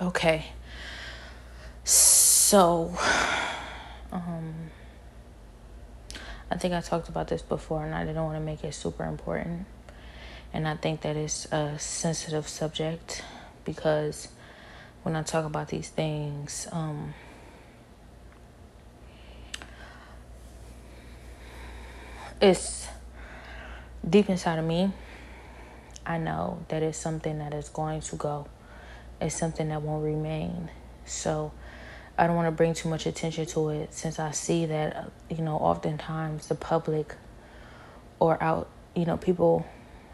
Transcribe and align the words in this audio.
Okay. 0.00 0.46
So, 1.82 2.94
um, 4.12 4.54
I 6.50 6.56
think 6.56 6.72
I 6.72 6.80
talked 6.80 7.08
about 7.08 7.28
this 7.28 7.42
before 7.42 7.84
and 7.84 7.94
I 7.94 8.04
didn't 8.04 8.22
want 8.22 8.36
to 8.36 8.40
make 8.40 8.62
it 8.62 8.74
super 8.74 9.04
important. 9.04 9.66
And 10.52 10.68
I 10.68 10.76
think 10.76 11.00
that 11.02 11.16
it's 11.16 11.46
a 11.52 11.78
sensitive 11.78 12.48
subject 12.48 13.22
because 13.64 14.28
when 15.02 15.16
I 15.16 15.22
talk 15.22 15.44
about 15.44 15.68
these 15.68 15.88
things, 15.88 16.68
um, 16.72 17.14
it's 22.40 22.86
deep 24.08 24.30
inside 24.30 24.58
of 24.58 24.64
me. 24.64 24.92
I 26.06 26.18
know 26.18 26.64
that 26.68 26.82
it's 26.82 26.96
something 26.96 27.38
that 27.38 27.52
is 27.52 27.68
going 27.68 28.00
to 28.00 28.16
go, 28.16 28.46
it's 29.20 29.36
something 29.36 29.68
that 29.68 29.82
won't 29.82 30.04
remain. 30.04 30.70
So, 31.04 31.52
I 32.20 32.26
don't 32.26 32.34
want 32.34 32.48
to 32.48 32.52
bring 32.52 32.74
too 32.74 32.88
much 32.88 33.06
attention 33.06 33.46
to 33.46 33.68
it 33.68 33.94
since 33.94 34.18
I 34.18 34.32
see 34.32 34.66
that, 34.66 35.12
you 35.30 35.38
know, 35.38 35.56
oftentimes 35.56 36.48
the 36.48 36.56
public 36.56 37.14
or 38.18 38.42
out, 38.42 38.68
you 38.96 39.04
know, 39.04 39.16
people 39.16 39.64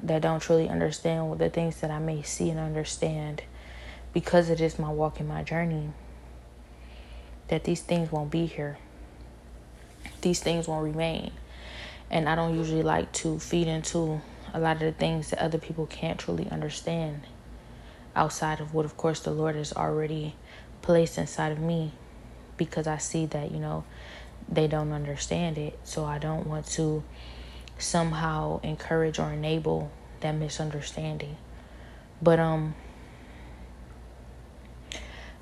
that 0.03 0.21
don't 0.21 0.41
truly 0.41 0.69
understand 0.69 1.39
the 1.39 1.49
things 1.49 1.81
that 1.81 1.91
I 1.91 1.99
may 1.99 2.21
see 2.21 2.51
and 2.51 2.61
understand 2.61 3.43
because 4.13 4.51
it 4.51 4.61
is 4.61 4.79
my 4.79 4.91
walk 4.91 5.19
in 5.19 5.27
my 5.27 5.43
journey, 5.43 5.93
that 7.49 7.65
these 7.65 7.81
things 7.81 8.13
won't 8.13 8.31
be 8.31 8.45
here. 8.45 8.77
These 10.21 10.41
things 10.41 10.69
won't 10.69 10.85
remain. 10.85 11.33
And 12.11 12.29
I 12.29 12.35
don't 12.35 12.55
usually 12.55 12.83
like 12.83 13.13
to 13.13 13.39
feed 13.39 13.67
into 13.67 14.21
a 14.53 14.61
lot 14.61 14.77
of 14.77 14.81
the 14.81 14.93
things 14.93 15.31
that 15.31 15.41
other 15.41 15.59
people 15.59 15.87
can't 15.87 16.19
truly 16.19 16.49
understand 16.51 17.23
outside 18.15 18.61
of 18.61 18.75
what, 18.75 18.85
of 18.85 18.97
course, 18.97 19.21
the 19.21 19.31
Lord 19.31 19.57
has 19.57 19.73
already 19.73 20.35
placed 20.83 21.19
inside 21.19 21.53
of 21.53 21.59
me 21.59 21.93
because 22.57 22.87
I 22.87 22.99
see 22.99 23.27
that, 23.27 23.51
you 23.51 23.59
know, 23.59 23.85
they 24.49 24.67
don't 24.67 24.93
understand 24.93 25.59
it. 25.59 25.79
So 25.85 26.05
I 26.05 26.19
don't 26.19 26.47
want 26.47 26.67
to 26.73 27.03
somehow 27.79 28.61
encourage 28.63 29.19
or 29.19 29.33
enable 29.33 29.91
that 30.21 30.33
misunderstanding. 30.33 31.37
But 32.23 32.39
um 32.39 32.75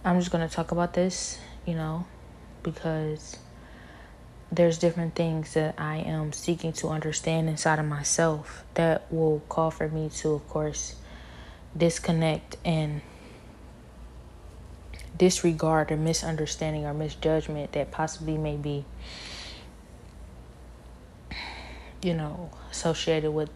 I'm 0.05 0.19
just 0.19 0.33
going 0.33 0.47
to 0.47 0.53
talk 0.53 0.73
about 0.73 0.95
this, 0.95 1.39
you 1.65 1.75
know, 1.75 2.07
because 2.65 3.37
there's 4.51 4.77
different 4.77 5.15
things 5.15 5.55
that 5.55 5.77
I 5.79 5.99
am 5.99 6.33
seeking 6.33 6.73
to 6.75 6.89
understand 6.89 7.49
inside 7.49 7.79
of 7.79 7.87
myself 7.87 8.65
that 8.75 9.07
will 9.13 9.41
call 9.49 9.71
for 9.71 9.89
me 9.89 10.11
to 10.17 10.31
of 10.31 10.49
course 10.49 10.97
disconnect 11.77 12.57
and 12.65 13.01
disregard 15.17 15.91
or 15.91 15.97
misunderstanding 15.97 16.85
or 16.85 16.95
misjudgment 16.95 17.73
that 17.73 17.91
possibly 17.91 18.37
may 18.37 18.57
be 18.57 18.85
you 22.03 22.15
know 22.15 22.51
associated 22.71 23.31
with 23.31 23.51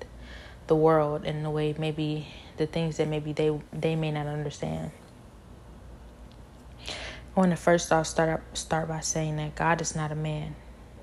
the 0.67 0.77
world 0.77 1.25
and 1.25 1.45
the 1.45 1.51
way 1.51 1.75
maybe 1.79 2.27
the 2.57 2.67
things 2.67 2.97
that 2.97 3.09
maybe 3.09 3.33
they 3.33 3.59
they 3.73 3.97
may 3.97 4.11
not 4.11 4.27
understand. 4.27 4.91
I 6.89 7.41
want 7.41 7.51
to 7.51 7.57
first 7.57 7.93
off 7.93 8.07
start 8.07 8.43
start 8.57 8.89
by 8.89 9.01
saying 9.01 9.37
that 9.37 9.55
God 9.55 9.81
is 9.81 9.95
not 9.95 10.11
a 10.11 10.15
man. 10.15 10.55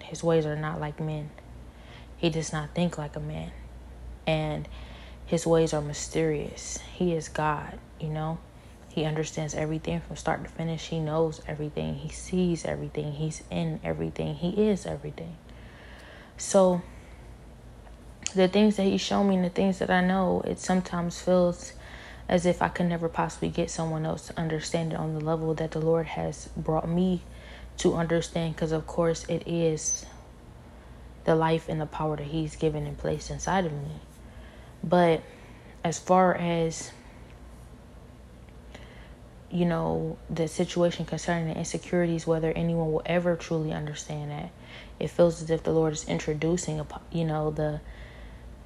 His 0.02 0.24
ways 0.24 0.46
are 0.46 0.56
not 0.56 0.80
like 0.80 1.00
men. 1.00 1.30
He 2.18 2.30
does 2.30 2.52
not 2.52 2.74
think 2.74 2.98
like 2.98 3.16
a 3.16 3.20
man. 3.20 3.52
And 4.26 4.68
his 5.26 5.48
ways 5.48 5.74
are 5.74 5.82
mysterious. 5.82 6.80
He 6.94 7.14
is 7.14 7.30
God, 7.30 7.80
you 8.00 8.10
know? 8.10 8.38
He 8.90 9.06
understands 9.06 9.56
everything 9.56 10.02
from 10.02 10.16
start 10.18 10.44
to 10.44 10.50
finish. 10.50 10.90
He 10.90 11.00
knows 11.00 11.42
everything. 11.48 11.96
He 11.96 12.10
sees 12.10 12.64
everything. 12.64 13.14
He's 13.14 13.42
in 13.50 13.80
everything. 13.84 14.36
He 14.36 14.70
is 14.70 14.86
everything. 14.86 15.36
So, 16.38 16.84
the 18.36 18.48
things 18.48 18.76
that 18.76 18.84
He's 18.84 19.02
shown 19.02 19.30
me 19.30 19.36
and 19.36 19.46
the 19.46 19.50
things 19.50 19.80
that 19.80 19.90
I 19.90 20.02
know, 20.02 20.42
it 20.46 20.60
sometimes 20.60 21.20
feels 21.20 21.74
as 22.30 22.46
if 22.46 22.62
I 22.62 22.68
could 22.68 22.86
never 22.86 23.10
possibly 23.10 23.50
get 23.50 23.72
someone 23.72 24.06
else 24.06 24.28
to 24.28 24.40
understand 24.40 24.94
it 24.94 25.00
on 25.00 25.14
the 25.14 25.22
level 25.22 25.54
that 25.56 25.72
the 25.72 25.80
Lord 25.80 26.06
has 26.06 26.50
brought 26.56 26.88
me 26.88 27.24
to 27.78 27.96
understand. 27.96 28.56
Because, 28.56 28.72
of 28.72 28.86
course, 28.86 29.26
it 29.28 29.48
is 29.48 30.06
the 31.26 31.36
life 31.36 31.68
and 31.68 31.82
the 31.82 31.86
power 31.88 32.16
that 32.16 32.28
He's 32.28 32.56
given 32.56 32.86
and 32.86 32.98
placed 32.98 33.32
inside 33.32 33.66
of 33.66 33.74
me. 33.74 34.02
But 34.84 35.22
as 35.84 36.00
far 36.00 36.36
as 36.36 36.92
you 39.54 39.66
know, 39.66 40.18
the 40.32 40.48
situation 40.48 41.06
concerning 41.06 41.48
the 41.48 41.56
insecurities, 41.56 42.26
whether 42.26 42.52
anyone 42.54 42.92
will 42.92 43.04
ever 43.06 43.36
truly 43.36 43.72
understand 43.72 44.32
that. 44.32 44.50
It 45.00 45.12
feels 45.12 45.44
as 45.44 45.52
if 45.52 45.62
the 45.62 45.72
Lord 45.72 45.94
is 45.94 46.10
introducing, 46.10 46.80
a, 46.80 46.88
you 47.12 47.24
know, 47.24 47.52
the 47.52 47.80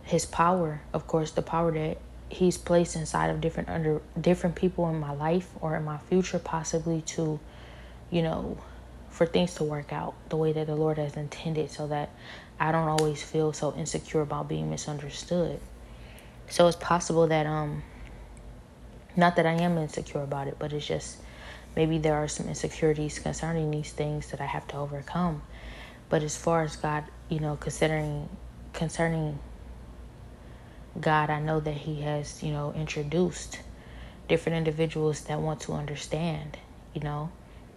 His 0.04 0.26
power, 0.26 0.80
of 0.94 1.06
course, 1.06 1.32
the 1.32 1.42
power 1.42 1.74
that 1.74 1.98
He's 2.30 2.58
placed 2.58 2.96
inside 2.96 3.30
of 3.30 3.42
different 3.42 3.68
under 3.68 4.02
different 4.20 4.56
people 4.56 4.90
in 4.90 4.98
my 4.98 5.12
life 5.12 5.50
or 5.60 5.76
in 5.76 5.84
my 5.84 5.98
future, 5.98 6.40
possibly 6.40 7.02
to, 7.02 7.38
you 8.10 8.22
know, 8.22 8.58
for 9.10 9.26
things 9.26 9.56
to 9.56 9.66
work 9.66 9.92
out 9.92 10.14
the 10.30 10.38
way 10.38 10.54
that 10.54 10.68
the 10.68 10.76
Lord 10.76 10.98
has 10.98 11.18
intended, 11.18 11.70
so 11.70 11.88
that 11.88 12.12
I 12.62 12.72
don't 12.72 12.88
always 12.88 13.22
feel 13.22 13.52
so 13.52 13.74
insecure 13.76 14.22
about 14.22 14.48
being 14.48 14.70
misunderstood. 14.70 15.60
So 16.50 16.68
it's 16.68 16.78
possible 16.78 17.28
that 17.28 17.46
um 17.46 17.84
not 19.16 19.36
that 19.36 19.46
I 19.46 19.54
am 19.54 19.78
insecure 19.78 20.22
about 20.22 20.48
it, 20.48 20.58
but 20.60 20.72
it's 20.72 20.86
just 20.86 21.18
maybe 21.76 21.98
there 21.98 22.16
are 22.16 22.28
some 22.28 22.48
insecurities 22.48 23.20
concerning 23.20 23.72
these 23.72 23.92
things 23.92 24.30
that 24.32 24.40
I 24.40 24.46
have 24.46 24.68
to 24.70 24.78
overcome. 24.78 25.42
But 26.10 26.24
as 26.24 26.38
far 26.38 26.62
as 26.64 26.76
God, 26.76 27.04
you 27.28 27.40
know, 27.40 27.58
considering 27.58 28.30
concerning 28.74 29.40
God, 31.02 31.30
I 31.30 31.40
know 31.40 31.60
that 31.60 31.74
He 31.74 32.02
has, 32.02 32.44
you 32.44 32.52
know, 32.52 32.74
introduced 32.74 33.60
different 34.28 34.58
individuals 34.58 35.22
that 35.22 35.40
want 35.40 35.62
to 35.62 35.74
understand, 35.74 36.58
you 36.94 37.02
know, 37.02 37.32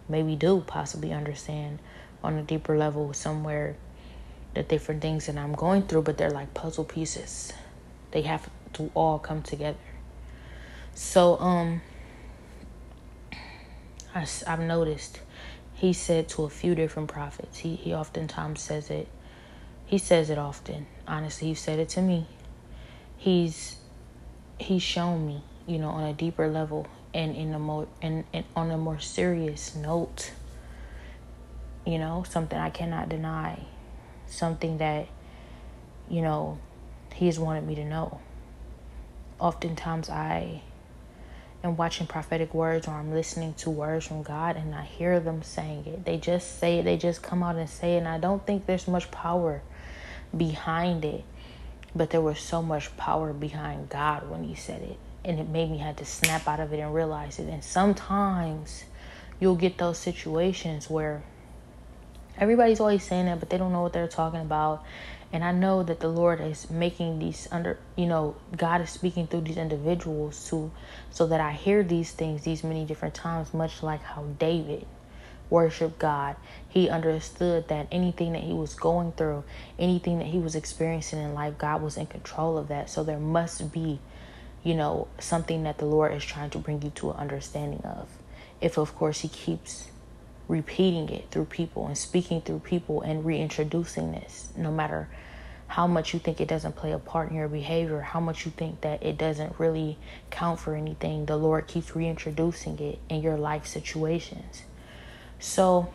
maybe 0.07 0.35
do 0.35 0.63
possibly 0.65 1.11
understand 1.11 1.79
on 2.23 2.35
a 2.35 2.43
deeper 2.43 2.77
level 2.77 3.13
somewhere 3.13 3.75
the 4.53 4.63
different 4.63 5.01
things 5.01 5.25
that 5.25 5.37
I'm 5.37 5.53
going 5.53 5.83
through, 5.83 6.03
but 6.03 6.17
they're 6.17 6.29
like 6.29 6.53
puzzle 6.53 6.83
pieces. 6.83 7.53
They 8.11 8.23
have 8.23 8.49
to 8.73 8.91
all 8.93 9.19
come 9.19 9.41
together. 9.41 9.77
So, 10.93 11.39
um, 11.39 11.81
I, 14.13 14.27
I've 14.47 14.59
noticed 14.59 15.19
he 15.73 15.93
said 15.93 16.29
to 16.29 16.43
a 16.43 16.49
few 16.49 16.75
different 16.75 17.09
prophets. 17.09 17.59
He 17.59 17.75
he 17.75 17.93
oftentimes 17.93 18.61
says 18.61 18.89
it. 18.89 19.07
He 19.85 19.97
says 19.97 20.29
it 20.29 20.37
often. 20.37 20.87
Honestly, 21.07 21.47
he 21.47 21.53
said 21.55 21.79
it 21.79 21.89
to 21.89 22.01
me. 22.01 22.27
He's 23.17 23.77
he's 24.57 24.83
shown 24.83 25.25
me, 25.25 25.43
you 25.65 25.79
know, 25.79 25.89
on 25.89 26.03
a 26.03 26.13
deeper 26.13 26.47
level 26.47 26.87
and 27.13 27.35
in 27.35 27.53
a 27.53 27.59
more 27.59 27.87
and, 28.01 28.25
and 28.33 28.45
on 28.55 28.71
a 28.71 28.77
more 28.77 28.99
serious 28.99 29.75
note. 29.75 30.31
You 31.85 31.97
know, 31.97 32.23
something 32.29 32.59
I 32.59 32.69
cannot 32.69 33.09
deny. 33.09 33.65
Something 34.27 34.77
that, 34.77 35.07
you 36.09 36.21
know, 36.21 36.59
he 37.15 37.25
has 37.25 37.39
wanted 37.39 37.65
me 37.65 37.75
to 37.75 37.85
know. 37.85 38.21
Oftentimes 39.41 40.07
I 40.07 40.61
am 41.63 41.75
watching 41.75 42.05
prophetic 42.05 42.53
words 42.53 42.87
or 42.87 42.91
I'm 42.91 43.11
listening 43.11 43.55
to 43.55 43.71
words 43.71 44.05
from 44.05 44.21
God 44.21 44.55
and 44.55 44.75
I 44.75 44.83
hear 44.83 45.19
them 45.19 45.41
saying 45.41 45.87
it. 45.87 46.05
They 46.05 46.17
just 46.17 46.59
say 46.59 46.77
it, 46.77 46.83
they 46.83 46.95
just 46.95 47.23
come 47.23 47.41
out 47.41 47.55
and 47.55 47.67
say 47.67 47.95
it. 47.95 47.99
And 47.99 48.07
I 48.07 48.19
don't 48.19 48.45
think 48.45 48.67
there's 48.67 48.87
much 48.87 49.09
power 49.09 49.63
behind 50.37 51.03
it. 51.03 51.23
But 51.95 52.11
there 52.11 52.21
was 52.21 52.39
so 52.39 52.61
much 52.61 52.95
power 52.97 53.33
behind 53.33 53.89
God 53.89 54.29
when 54.29 54.43
He 54.43 54.53
said 54.53 54.83
it. 54.83 54.97
And 55.25 55.39
it 55.39 55.49
made 55.49 55.71
me 55.71 55.79
have 55.79 55.95
to 55.97 56.05
snap 56.05 56.47
out 56.47 56.59
of 56.59 56.71
it 56.71 56.79
and 56.79 56.93
realize 56.93 57.39
it. 57.39 57.47
And 57.49 57.63
sometimes 57.63 58.85
you'll 59.39 59.55
get 59.55 59.79
those 59.79 59.97
situations 59.97 60.87
where 60.87 61.23
everybody's 62.37 62.79
always 62.79 63.03
saying 63.03 63.25
that, 63.25 63.39
but 63.39 63.49
they 63.49 63.57
don't 63.57 63.71
know 63.71 63.81
what 63.81 63.91
they're 63.91 64.07
talking 64.07 64.41
about 64.41 64.85
and 65.33 65.43
I 65.43 65.51
know 65.51 65.83
that 65.83 65.99
the 65.99 66.09
Lord 66.09 66.41
is 66.41 66.69
making 66.69 67.19
these 67.19 67.47
under, 67.51 67.77
you 67.95 68.05
know, 68.05 68.35
God 68.55 68.81
is 68.81 68.89
speaking 68.89 69.27
through 69.27 69.41
these 69.41 69.57
individuals 69.57 70.49
to, 70.49 70.71
so 71.09 71.27
that 71.27 71.39
I 71.39 71.51
hear 71.51 71.83
these 71.83 72.11
things 72.11 72.43
these 72.43 72.63
many 72.63 72.85
different 72.85 73.13
times, 73.13 73.53
much 73.53 73.81
like 73.81 74.03
how 74.03 74.23
David 74.39 74.85
worshiped 75.49 75.99
God. 75.99 76.35
He 76.67 76.89
understood 76.89 77.67
that 77.67 77.87
anything 77.91 78.33
that 78.33 78.41
he 78.41 78.53
was 78.53 78.73
going 78.73 79.11
through, 79.11 79.43
anything 79.77 80.19
that 80.19 80.27
he 80.27 80.39
was 80.39 80.55
experiencing 80.55 81.19
in 81.19 81.33
life, 81.33 81.57
God 81.57 81.81
was 81.81 81.97
in 81.97 82.07
control 82.07 82.57
of 82.57 82.69
that. 82.69 82.89
So 82.89 83.03
there 83.03 83.19
must 83.19 83.71
be, 83.71 83.99
you 84.63 84.73
know, 84.73 85.07
something 85.19 85.63
that 85.63 85.77
the 85.77 85.85
Lord 85.85 86.13
is 86.13 86.23
trying 86.25 86.49
to 86.51 86.57
bring 86.57 86.81
you 86.81 86.89
to 86.91 87.11
an 87.11 87.17
understanding 87.17 87.83
of. 87.83 88.07
If, 88.59 88.77
of 88.77 88.95
course, 88.95 89.21
he 89.21 89.27
keeps 89.27 89.90
repeating 90.47 91.09
it 91.09 91.29
through 91.31 91.45
people 91.45 91.87
and 91.87 91.97
speaking 91.97 92.41
through 92.41 92.59
people 92.59 93.01
and 93.01 93.25
reintroducing 93.25 94.11
this, 94.11 94.49
no 94.55 94.71
matter 94.71 95.07
how 95.67 95.87
much 95.87 96.13
you 96.13 96.19
think 96.19 96.41
it 96.41 96.49
doesn't 96.49 96.75
play 96.75 96.91
a 96.91 96.99
part 96.99 97.29
in 97.29 97.35
your 97.35 97.47
behavior, 97.47 98.01
how 98.01 98.19
much 98.19 98.45
you 98.45 98.51
think 98.51 98.81
that 98.81 99.01
it 99.01 99.17
doesn't 99.17 99.57
really 99.57 99.97
count 100.29 100.59
for 100.59 100.75
anything, 100.75 101.25
the 101.25 101.37
Lord 101.37 101.65
keeps 101.67 101.95
reintroducing 101.95 102.77
it 102.79 102.99
in 103.07 103.21
your 103.21 103.37
life 103.37 103.65
situations. 103.65 104.63
So 105.39 105.93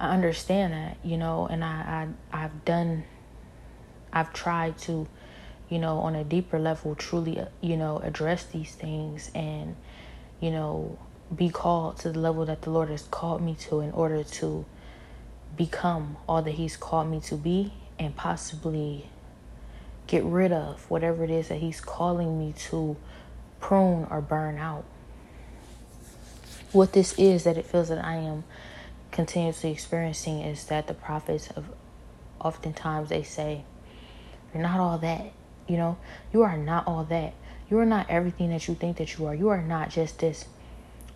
I 0.00 0.14
understand 0.14 0.72
that, 0.72 0.96
you 1.04 1.18
know, 1.18 1.46
and 1.46 1.62
I, 1.62 2.08
I 2.32 2.44
I've 2.44 2.64
done 2.64 3.04
I've 4.14 4.32
tried 4.32 4.78
to, 4.78 5.06
you 5.68 5.78
know, 5.78 5.98
on 5.98 6.14
a 6.14 6.24
deeper 6.24 6.58
level 6.58 6.94
truly, 6.94 7.38
uh, 7.40 7.46
you 7.60 7.76
know, 7.76 7.98
address 7.98 8.44
these 8.44 8.74
things 8.74 9.30
and, 9.34 9.76
you 10.40 10.50
know, 10.50 10.96
be 11.36 11.48
called 11.48 11.98
to 11.98 12.12
the 12.12 12.18
level 12.18 12.44
that 12.46 12.62
the 12.62 12.70
Lord 12.70 12.88
has 12.88 13.02
called 13.02 13.42
me 13.42 13.54
to 13.60 13.80
in 13.80 13.90
order 13.92 14.22
to 14.24 14.64
become 15.56 16.16
all 16.28 16.42
that 16.42 16.52
He's 16.52 16.76
called 16.76 17.08
me 17.08 17.20
to 17.20 17.36
be 17.36 17.72
and 17.98 18.14
possibly 18.16 19.06
get 20.06 20.24
rid 20.24 20.52
of 20.52 20.88
whatever 20.90 21.24
it 21.24 21.30
is 21.30 21.48
that 21.48 21.58
He's 21.58 21.80
calling 21.80 22.38
me 22.38 22.54
to 22.70 22.96
prune 23.60 24.06
or 24.10 24.20
burn 24.20 24.58
out. 24.58 24.84
What 26.72 26.92
this 26.92 27.18
is 27.18 27.44
that 27.44 27.56
it 27.56 27.66
feels 27.66 27.88
that 27.88 28.04
I 28.04 28.16
am 28.16 28.44
continuously 29.10 29.70
experiencing 29.70 30.40
is 30.40 30.64
that 30.66 30.88
the 30.88 30.94
prophets 30.94 31.48
of 31.50 31.66
oftentimes 32.40 33.08
they 33.08 33.22
say, 33.22 33.64
You're 34.52 34.62
not 34.62 34.80
all 34.80 34.98
that. 34.98 35.32
You 35.68 35.78
know, 35.78 35.96
you 36.32 36.42
are 36.42 36.58
not 36.58 36.86
all 36.86 37.04
that. 37.04 37.34
You 37.70 37.78
are 37.78 37.86
not 37.86 38.10
everything 38.10 38.50
that 38.50 38.68
you 38.68 38.74
think 38.74 38.98
that 38.98 39.16
you 39.16 39.26
are. 39.26 39.34
You 39.34 39.48
are 39.48 39.62
not 39.62 39.88
just 39.88 40.18
this 40.18 40.44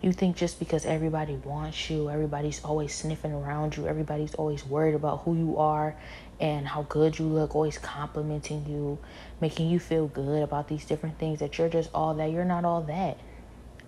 you 0.01 0.13
think 0.13 0.37
just 0.37 0.59
because 0.59 0.85
everybody 0.85 1.35
wants 1.35 1.89
you, 1.89 2.09
everybody's 2.09 2.63
always 2.63 2.95
sniffing 2.95 3.33
around 3.33 3.75
you, 3.75 3.87
everybody's 3.87 4.33
always 4.35 4.65
worried 4.65 4.95
about 4.95 5.23
who 5.23 5.35
you 5.35 5.57
are 5.57 5.95
and 6.39 6.67
how 6.67 6.83
good 6.83 7.19
you 7.19 7.25
look, 7.25 7.53
always 7.53 7.77
complimenting 7.77 8.65
you, 8.65 8.97
making 9.41 9.69
you 9.69 9.77
feel 9.77 10.07
good 10.07 10.41
about 10.41 10.69
these 10.69 10.85
different 10.85 11.19
things, 11.19 11.39
that 11.39 11.57
you're 11.57 11.67
just 11.67 11.89
all 11.93 12.13
that. 12.13 12.31
You're 12.31 12.45
not 12.45 12.63
all 12.63 12.81
that. 12.83 13.17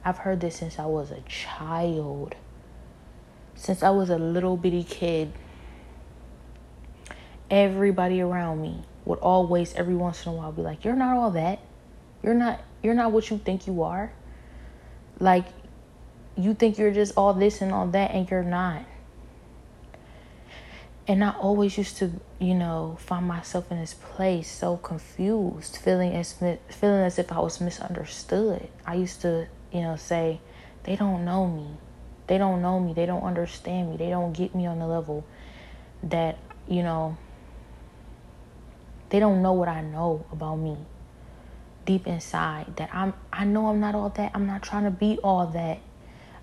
I've 0.04 0.18
heard 0.18 0.42
this 0.42 0.58
since 0.58 0.78
I 0.80 0.86
was 0.86 1.12
a 1.12 1.22
child. 1.22 2.36
Since 3.56 3.84
I 3.84 3.92
was 3.92 4.10
a 4.10 4.18
little 4.18 4.58
bitty 4.58 4.84
kid, 4.84 5.32
everybody 7.50 8.20
around 8.20 8.62
me 8.62 8.82
would 9.06 9.20
always, 9.20 9.74
every 9.76 9.96
once 9.96 10.26
in 10.26 10.34
a 10.34 10.36
while, 10.36 10.52
be 10.52 10.62
like, 10.62 10.84
You're 10.84 10.96
not 10.96 11.16
all 11.16 11.32
that. 11.32 11.60
You're 12.24 12.34
not 12.34 12.60
you're 12.84 12.94
not 12.94 13.12
what 13.12 13.30
you 13.30 13.38
think 13.38 13.68
you 13.68 13.84
are. 13.84 14.12
Like 15.20 15.46
you 16.44 16.54
think 16.54 16.78
you're 16.78 16.92
just 16.92 17.14
all 17.18 17.34
this 17.34 17.62
and 17.62 17.72
all 17.72 17.88
that, 17.88 18.12
and 18.12 18.30
you're 18.30 18.44
not. 18.44 18.86
And 21.08 21.24
I 21.24 21.32
always 21.32 21.78
used 21.78 21.98
to, 21.98 22.12
you 22.40 22.54
know, 22.54 22.96
find 23.00 23.28
myself 23.28 23.72
in 23.72 23.80
this 23.80 23.94
place 23.94 24.50
so 24.50 24.78
confused, 24.78 25.78
feeling 25.78 26.14
as 26.14 26.34
feeling 26.34 27.02
as 27.04 27.20
if 27.20 27.32
I 27.32 27.40
was 27.40 27.60
misunderstood. 27.60 28.70
I 28.86 28.96
used 28.96 29.22
to, 29.22 29.48
you 29.72 29.82
know, 29.82 29.96
say, 29.96 30.40
"They 30.84 30.96
don't 30.96 31.26
know 31.26 31.48
me. 31.48 31.68
They 32.28 32.38
don't 32.38 32.62
know 32.62 32.80
me. 32.80 32.94
They 32.94 33.06
don't 33.06 33.24
understand 33.24 33.90
me. 33.90 33.98
They 33.98 34.10
don't 34.10 34.32
get 34.32 34.56
me 34.56 34.68
on 34.68 34.80
the 34.80 34.88
level 34.88 35.26
that, 36.04 36.38
you 36.68 36.82
know, 36.82 37.18
they 39.10 39.20
don't 39.20 39.42
know 39.42 39.54
what 39.54 39.68
I 39.68 39.82
know 39.82 40.26
about 40.32 40.58
me." 40.58 40.78
Deep 41.84 42.08
inside, 42.08 42.76
that 42.78 42.90
I'm, 42.94 43.14
I 43.34 43.44
know 43.44 43.68
I'm 43.68 43.80
not 43.80 43.96
all 43.96 44.10
that. 44.10 44.32
I'm 44.36 44.46
not 44.46 44.62
trying 44.62 44.84
to 44.84 44.92
be 44.92 45.18
all 45.24 45.48
that 45.48 45.80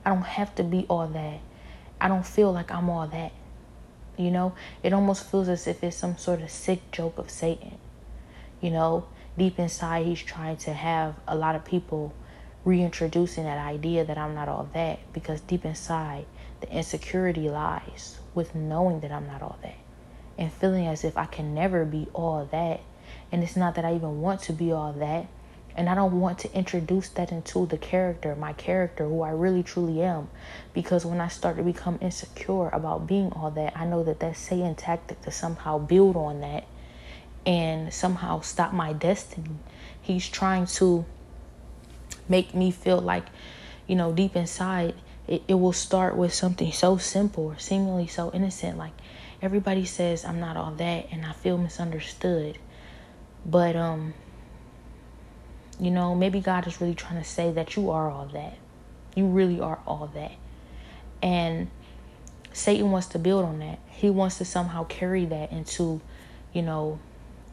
I 0.08 0.14
don't 0.14 0.22
have 0.22 0.54
to 0.54 0.64
be 0.64 0.86
all 0.88 1.06
that. 1.06 1.38
I 2.00 2.08
don't 2.08 2.24
feel 2.24 2.50
like 2.50 2.72
I'm 2.72 2.88
all 2.88 3.06
that. 3.08 3.30
You 4.16 4.30
know, 4.30 4.54
it 4.82 4.94
almost 4.94 5.30
feels 5.30 5.50
as 5.50 5.66
if 5.66 5.84
it's 5.84 5.98
some 5.98 6.16
sort 6.16 6.40
of 6.40 6.50
sick 6.50 6.90
joke 6.92 7.18
of 7.18 7.28
Satan. 7.28 7.76
You 8.62 8.70
know, 8.70 9.06
deep 9.36 9.58
inside, 9.58 10.06
he's 10.06 10.22
trying 10.22 10.56
to 10.64 10.72
have 10.72 11.16
a 11.26 11.36
lot 11.36 11.56
of 11.56 11.66
people 11.66 12.14
reintroducing 12.64 13.44
that 13.44 13.58
idea 13.58 14.02
that 14.06 14.16
I'm 14.16 14.34
not 14.34 14.48
all 14.48 14.70
that 14.72 15.00
because 15.12 15.42
deep 15.42 15.66
inside, 15.66 16.24
the 16.62 16.72
insecurity 16.72 17.50
lies 17.50 18.18
with 18.34 18.54
knowing 18.54 19.00
that 19.00 19.12
I'm 19.12 19.26
not 19.26 19.42
all 19.42 19.58
that 19.60 19.76
and 20.38 20.50
feeling 20.50 20.86
as 20.86 21.04
if 21.04 21.18
I 21.18 21.26
can 21.26 21.54
never 21.54 21.84
be 21.84 22.08
all 22.14 22.48
that. 22.50 22.80
And 23.30 23.44
it's 23.44 23.56
not 23.56 23.74
that 23.74 23.84
I 23.84 23.94
even 23.94 24.22
want 24.22 24.40
to 24.44 24.54
be 24.54 24.72
all 24.72 24.94
that. 24.94 25.26
And 25.78 25.88
I 25.88 25.94
don't 25.94 26.18
want 26.18 26.40
to 26.40 26.52
introduce 26.52 27.08
that 27.10 27.30
into 27.30 27.64
the 27.64 27.78
character, 27.78 28.34
my 28.34 28.52
character, 28.52 29.04
who 29.04 29.22
I 29.22 29.30
really 29.30 29.62
truly 29.62 30.02
am. 30.02 30.28
Because 30.74 31.06
when 31.06 31.20
I 31.20 31.28
start 31.28 31.56
to 31.56 31.62
become 31.62 32.00
insecure 32.02 32.68
about 32.70 33.06
being 33.06 33.30
all 33.30 33.52
that, 33.52 33.78
I 33.78 33.86
know 33.86 34.02
that 34.02 34.18
that's 34.18 34.40
Satan 34.40 34.74
tactic 34.74 35.22
to 35.22 35.30
somehow 35.30 35.78
build 35.78 36.16
on 36.16 36.40
that 36.40 36.64
and 37.46 37.94
somehow 37.94 38.40
stop 38.40 38.72
my 38.72 38.92
destiny. 38.92 39.54
He's 40.02 40.28
trying 40.28 40.66
to 40.66 41.04
make 42.28 42.56
me 42.56 42.72
feel 42.72 42.98
like, 42.98 43.26
you 43.86 43.94
know, 43.94 44.12
deep 44.12 44.34
inside, 44.34 44.96
it, 45.28 45.42
it 45.46 45.54
will 45.54 45.72
start 45.72 46.16
with 46.16 46.34
something 46.34 46.72
so 46.72 46.96
simple 46.96 47.54
seemingly 47.56 48.08
so 48.08 48.32
innocent. 48.34 48.78
Like 48.78 48.94
everybody 49.40 49.84
says 49.84 50.24
I'm 50.24 50.40
not 50.40 50.56
all 50.56 50.72
that 50.72 51.06
and 51.12 51.24
I 51.24 51.34
feel 51.34 51.56
misunderstood. 51.56 52.58
But, 53.46 53.76
um, 53.76 54.14
you 55.80 55.90
know, 55.90 56.14
maybe 56.14 56.40
God 56.40 56.66
is 56.66 56.80
really 56.80 56.94
trying 56.94 57.22
to 57.22 57.28
say 57.28 57.52
that 57.52 57.76
you 57.76 57.90
are 57.90 58.10
all 58.10 58.26
that. 58.32 58.56
You 59.14 59.26
really 59.26 59.60
are 59.60 59.78
all 59.86 60.10
that. 60.14 60.32
And 61.22 61.68
Satan 62.52 62.90
wants 62.90 63.06
to 63.08 63.18
build 63.18 63.44
on 63.44 63.60
that. 63.60 63.78
He 63.88 64.10
wants 64.10 64.38
to 64.38 64.44
somehow 64.44 64.84
carry 64.84 65.24
that 65.26 65.52
into, 65.52 66.00
you 66.52 66.62
know, 66.62 66.98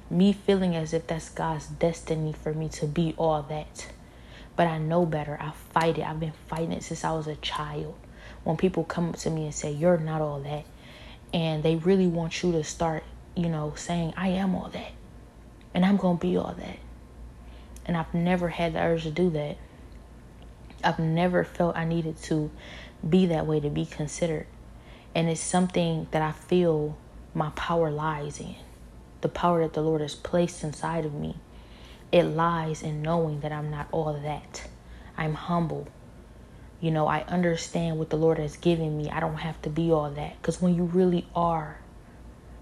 me 0.10 0.34
feeling 0.34 0.76
as 0.76 0.94
if 0.94 1.08
that's 1.08 1.30
God's 1.30 1.68
destiny 1.68 2.34
for 2.34 2.54
me 2.54 2.70
to 2.70 2.88
be 2.88 3.14
all 3.18 3.44
that. 3.44 3.88
But 4.56 4.68
I 4.68 4.78
know 4.80 5.06
better. 5.06 5.38
I 5.40 5.52
fight 5.74 5.98
it. 5.98 6.04
I've 6.04 6.20
been 6.20 6.34
fighting 6.48 6.72
it 6.72 6.84
since 6.84 7.04
I 7.04 7.12
was 7.12 7.28
a 7.28 7.36
child. 7.36 7.96
When 8.44 8.58
people 8.58 8.84
come 8.84 9.10
up 9.10 9.18
to 9.18 9.30
me 9.30 9.46
and 9.46 9.54
say, 9.54 9.72
You're 9.72 9.98
not 9.98 10.22
all 10.22 10.40
that, 10.42 10.66
and 11.34 11.64
they 11.64 11.76
really 11.76 12.08
want 12.08 12.44
you 12.44 12.52
to 12.54 12.64
start, 12.64 13.04
you 13.36 13.50
know, 13.50 13.74
saying, 13.76 14.14
I 14.16 14.30
am 14.30 14.56
all 14.56 14.70
that, 14.70 14.92
and 15.74 15.84
I'm 15.84 15.98
going 15.98 16.18
to 16.18 16.22
be 16.22 16.38
all 16.38 16.54
that 16.54 16.78
and 17.86 17.96
I've 17.96 18.14
never 18.14 18.50
had 18.50 18.74
the 18.74 18.80
urge 18.80 19.04
to 19.04 19.12
do 19.12 19.30
that. 19.32 19.58
I've 20.84 21.00
never 21.00 21.44
felt 21.44 21.76
I 21.76 21.86
needed 21.86 22.22
to 22.24 22.52
be 23.08 23.26
that 23.28 23.46
way 23.46 23.60
to 23.60 23.70
be 23.70 23.86
considered. 23.86 24.48
And 25.14 25.30
it's 25.30 25.42
something 25.42 26.08
that 26.12 26.22
I 26.22 26.32
feel 26.32 26.98
my 27.34 27.50
power 27.52 27.90
lies 27.90 28.40
in. 28.40 28.56
The 29.22 29.30
power 29.30 29.62
that 29.64 29.74
the 29.74 29.82
Lord 29.82 30.02
has 30.02 30.16
placed 30.16 30.64
inside 30.64 31.06
of 31.06 31.14
me. 31.14 31.38
It 32.12 32.24
lies 32.24 32.84
in 32.84 33.02
knowing 33.02 33.40
that 33.42 33.52
I'm 33.52 33.72
not 33.72 33.88
all 33.92 34.14
that. 34.14 34.68
I'm 35.18 35.34
humble. 35.34 35.88
You 36.80 36.92
know, 36.92 37.08
I 37.08 37.22
understand 37.24 37.98
what 37.98 38.10
the 38.10 38.18
Lord 38.18 38.38
has 38.38 38.58
given 38.58 38.98
me. 38.98 39.10
I 39.10 39.20
don't 39.20 39.38
have 39.38 39.62
to 39.64 39.70
be 39.70 39.92
all 39.92 40.10
that. 40.12 40.42
Because 40.42 40.62
when 40.62 40.76
you 40.76 40.84
really 40.84 41.26
are 41.36 41.80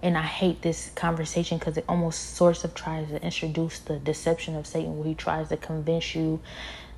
and 0.03 0.17
I 0.17 0.21
hate 0.21 0.61
this 0.61 0.91
conversation 0.95 1.57
because 1.57 1.77
it 1.77 1.85
almost 1.87 2.35
sort 2.35 2.65
of 2.65 2.75
tries 2.75 3.07
to 3.07 3.23
introduce 3.23 3.79
the 3.79 3.97
deception 3.99 4.57
of 4.57 4.67
Satan, 4.67 4.97
where 4.97 5.07
he 5.07 5.15
tries 5.15 5.47
to 5.47 5.55
convince 5.55 6.13
you 6.13 6.41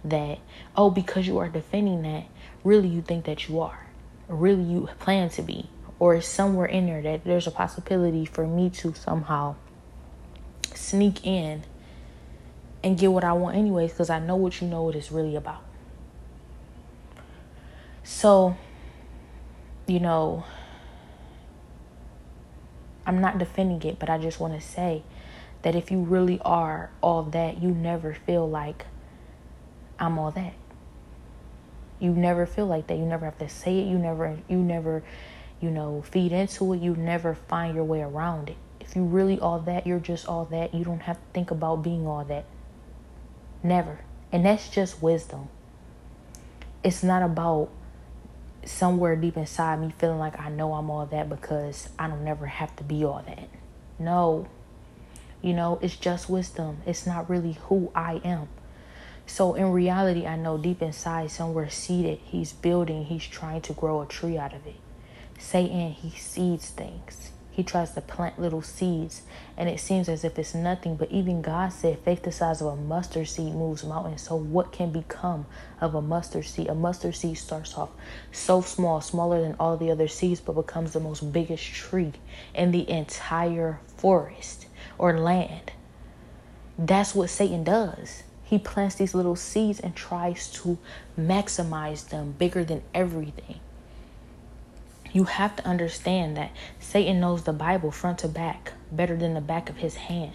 that, 0.03 0.39
oh, 0.75 0.89
because 0.89 1.27
you 1.27 1.37
are 1.37 1.47
defending 1.47 2.01
that, 2.01 2.25
really 2.63 2.87
you 2.87 3.03
think 3.03 3.25
that 3.25 3.47
you 3.47 3.59
are, 3.59 3.85
really 4.27 4.63
you 4.63 4.89
plan 4.99 5.29
to 5.29 5.43
be, 5.43 5.69
or 5.99 6.19
somewhere 6.19 6.65
in 6.65 6.87
there 6.87 7.03
that 7.03 7.23
there's 7.23 7.45
a 7.45 7.51
possibility 7.51 8.25
for 8.25 8.47
me 8.47 8.71
to 8.71 8.95
somehow 8.95 9.55
sneak 10.73 11.23
in 11.23 11.63
and 12.83 12.97
get 12.97 13.11
what 13.11 13.23
I 13.23 13.33
want, 13.33 13.55
anyways, 13.55 13.91
because 13.91 14.09
I 14.09 14.17
know 14.17 14.35
what 14.35 14.61
you 14.61 14.67
know 14.67 14.81
what 14.81 14.95
it's 14.95 15.11
really 15.11 15.35
about. 15.35 15.63
So, 18.03 18.57
you 19.85 19.99
know, 19.99 20.43
I'm 23.05 23.21
not 23.21 23.37
defending 23.37 23.81
it, 23.87 23.99
but 23.99 24.09
I 24.09 24.17
just 24.17 24.39
want 24.39 24.53
to 24.59 24.61
say 24.61 25.03
that 25.61 25.75
if 25.75 25.91
you 25.91 25.99
really 25.99 26.39
are 26.43 26.91
all 27.01 27.23
that, 27.23 27.61
you 27.61 27.69
never 27.69 28.13
feel 28.13 28.49
like 28.49 28.85
I'm 29.99 30.17
all 30.19 30.31
that. 30.31 30.53
You 31.99 32.11
never 32.11 32.45
feel 32.45 32.65
like 32.65 32.87
that. 32.87 32.97
You 32.97 33.05
never 33.05 33.25
have 33.25 33.37
to 33.39 33.49
say 33.49 33.79
it. 33.79 33.87
You 33.87 33.97
never 33.97 34.37
you 34.47 34.57
never, 34.57 35.03
you 35.61 35.71
know, 35.71 36.03
feed 36.11 36.31
into 36.31 36.73
it. 36.73 36.81
You 36.81 36.95
never 36.95 37.35
find 37.35 37.75
your 37.75 37.85
way 37.85 38.01
around 38.01 38.49
it. 38.49 38.57
If 38.79 38.95
you 38.95 39.03
really 39.03 39.39
all 39.39 39.59
that, 39.61 39.87
you're 39.87 39.99
just 39.99 40.27
all 40.27 40.45
that. 40.45 40.73
You 40.73 40.83
don't 40.83 41.01
have 41.01 41.17
to 41.17 41.23
think 41.33 41.51
about 41.51 41.77
being 41.77 42.05
all 42.05 42.25
that. 42.25 42.45
Never. 43.63 43.99
And 44.31 44.45
that's 44.45 44.69
just 44.69 45.01
wisdom. 45.01 45.49
It's 46.83 47.01
not 47.01 47.23
about 47.23 47.69
somewhere 48.65 49.15
deep 49.15 49.37
inside 49.37 49.79
me 49.79 49.93
feeling 49.97 50.19
like 50.19 50.39
I 50.39 50.49
know 50.49 50.73
I'm 50.73 50.89
all 50.89 51.05
that 51.05 51.29
because 51.29 51.89
I 51.97 52.07
don't 52.07 52.23
never 52.23 52.45
have 52.47 52.75
to 52.77 52.83
be 52.83 53.05
all 53.05 53.23
that. 53.25 53.47
No. 53.99 54.47
You 55.41 55.53
know, 55.53 55.79
it's 55.81 55.95
just 55.95 56.29
wisdom. 56.29 56.77
It's 56.85 57.05
not 57.05 57.29
really 57.29 57.53
who 57.67 57.91
I 57.95 58.15
am. 58.23 58.47
So 59.27 59.55
in 59.55 59.71
reality, 59.71 60.25
I 60.25 60.35
know 60.35 60.57
deep 60.57 60.81
inside, 60.81 61.31
somewhere 61.31 61.69
seated, 61.69 62.19
he's 62.23 62.53
building, 62.53 63.05
he's 63.05 63.25
trying 63.25 63.61
to 63.61 63.73
grow 63.73 64.01
a 64.01 64.05
tree 64.05 64.37
out 64.37 64.53
of 64.53 64.65
it. 64.67 64.75
Satan, 65.39 65.91
he 65.91 66.17
seeds 66.17 66.69
things. 66.69 67.31
He 67.55 67.63
tries 67.63 67.91
to 67.91 68.01
plant 68.01 68.37
little 68.37 68.61
seeds, 68.61 69.21
and 69.55 69.69
it 69.69 69.79
seems 69.79 70.09
as 70.09 70.25
if 70.25 70.37
it's 70.37 70.53
nothing. 70.53 70.97
But 70.97 71.09
even 71.09 71.41
God 71.41 71.71
said, 71.71 71.99
faith 71.99 72.23
the 72.23 72.31
size 72.33 72.59
of 72.59 72.67
a 72.67 72.75
mustard 72.75 73.29
seed 73.29 73.53
moves 73.53 73.81
mountains. 73.81 74.23
So, 74.23 74.35
what 74.35 74.73
can 74.73 74.91
become 74.91 75.45
of 75.79 75.95
a 75.95 76.01
mustard 76.01 76.43
seed? 76.43 76.67
A 76.67 76.75
mustard 76.75 77.15
seed 77.15 77.37
starts 77.37 77.77
off 77.77 77.91
so 78.29 78.59
small, 78.59 78.99
smaller 78.99 79.41
than 79.41 79.55
all 79.57 79.77
the 79.77 79.89
other 79.89 80.09
seeds, 80.09 80.41
but 80.41 80.51
becomes 80.51 80.91
the 80.91 80.99
most 80.99 81.31
biggest 81.31 81.63
tree 81.63 82.11
in 82.53 82.71
the 82.71 82.89
entire 82.89 83.79
forest 83.95 84.65
or 84.97 85.17
land. 85.17 85.71
That's 86.77 87.15
what 87.15 87.29
Satan 87.29 87.63
does. 87.63 88.23
He 88.43 88.59
plants 88.59 88.95
these 88.95 89.15
little 89.15 89.37
seeds 89.37 89.79
and 89.79 89.95
tries 89.95 90.51
to 90.55 90.77
maximize 91.17 92.09
them 92.09 92.33
bigger 92.37 92.65
than 92.65 92.83
everything 92.93 93.61
you 95.15 95.23
have 95.23 95.55
to 95.55 95.65
understand 95.65 96.35
that 96.35 96.51
Satan 96.77 97.21
knows 97.21 97.43
the 97.43 97.53
Bible 97.53 97.89
front 97.89 98.19
to 98.19 98.27
back 98.27 98.73
better 98.91 99.15
than 99.15 99.33
the 99.33 99.39
back 99.39 99.69
of 99.69 99.77
his 99.77 99.95
hand. 99.95 100.33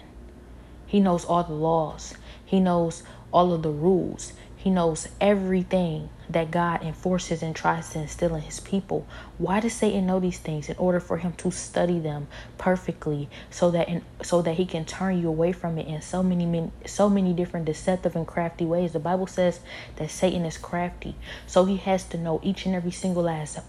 He 0.87 0.99
knows 0.99 1.23
all 1.23 1.43
the 1.43 1.53
laws, 1.53 2.15
he 2.43 2.59
knows 2.59 3.03
all 3.31 3.53
of 3.53 3.61
the 3.61 3.69
rules, 3.69 4.33
he 4.57 4.71
knows 4.71 5.07
everything 5.21 6.09
that 6.31 6.49
God 6.49 6.81
enforces 6.81 7.43
and 7.43 7.55
tries 7.55 7.89
to 7.89 7.99
instill 7.99 8.33
in 8.33 8.41
his 8.41 8.59
people. 8.59 9.05
Why 9.37 9.59
does 9.59 9.73
Satan 9.73 10.07
know 10.07 10.19
these 10.19 10.39
things? 10.39 10.67
In 10.67 10.75
order 10.77 10.99
for 10.99 11.17
him 11.17 11.33
to 11.33 11.51
study 11.51 11.99
them 11.99 12.27
perfectly 12.57 13.29
so 13.51 13.69
that 13.69 13.87
in, 13.87 14.01
so 14.23 14.41
that 14.41 14.55
he 14.55 14.65
can 14.65 14.85
turn 14.85 15.21
you 15.21 15.27
away 15.27 15.51
from 15.51 15.77
it 15.77 15.85
in 15.85 16.01
so 16.01 16.23
many 16.23 16.71
so 16.87 17.07
many 17.07 17.33
different 17.33 17.67
deceptive 17.67 18.15
and 18.15 18.25
crafty 18.25 18.65
ways. 18.65 18.93
The 18.93 18.99
Bible 18.99 19.27
says 19.27 19.59
that 19.97 20.09
Satan 20.09 20.43
is 20.43 20.57
crafty. 20.57 21.15
So 21.45 21.65
he 21.65 21.77
has 21.77 22.03
to 22.05 22.17
know 22.17 22.39
each 22.41 22.65
and 22.65 22.73
every 22.73 22.91
single 22.91 23.23
last 23.23 23.59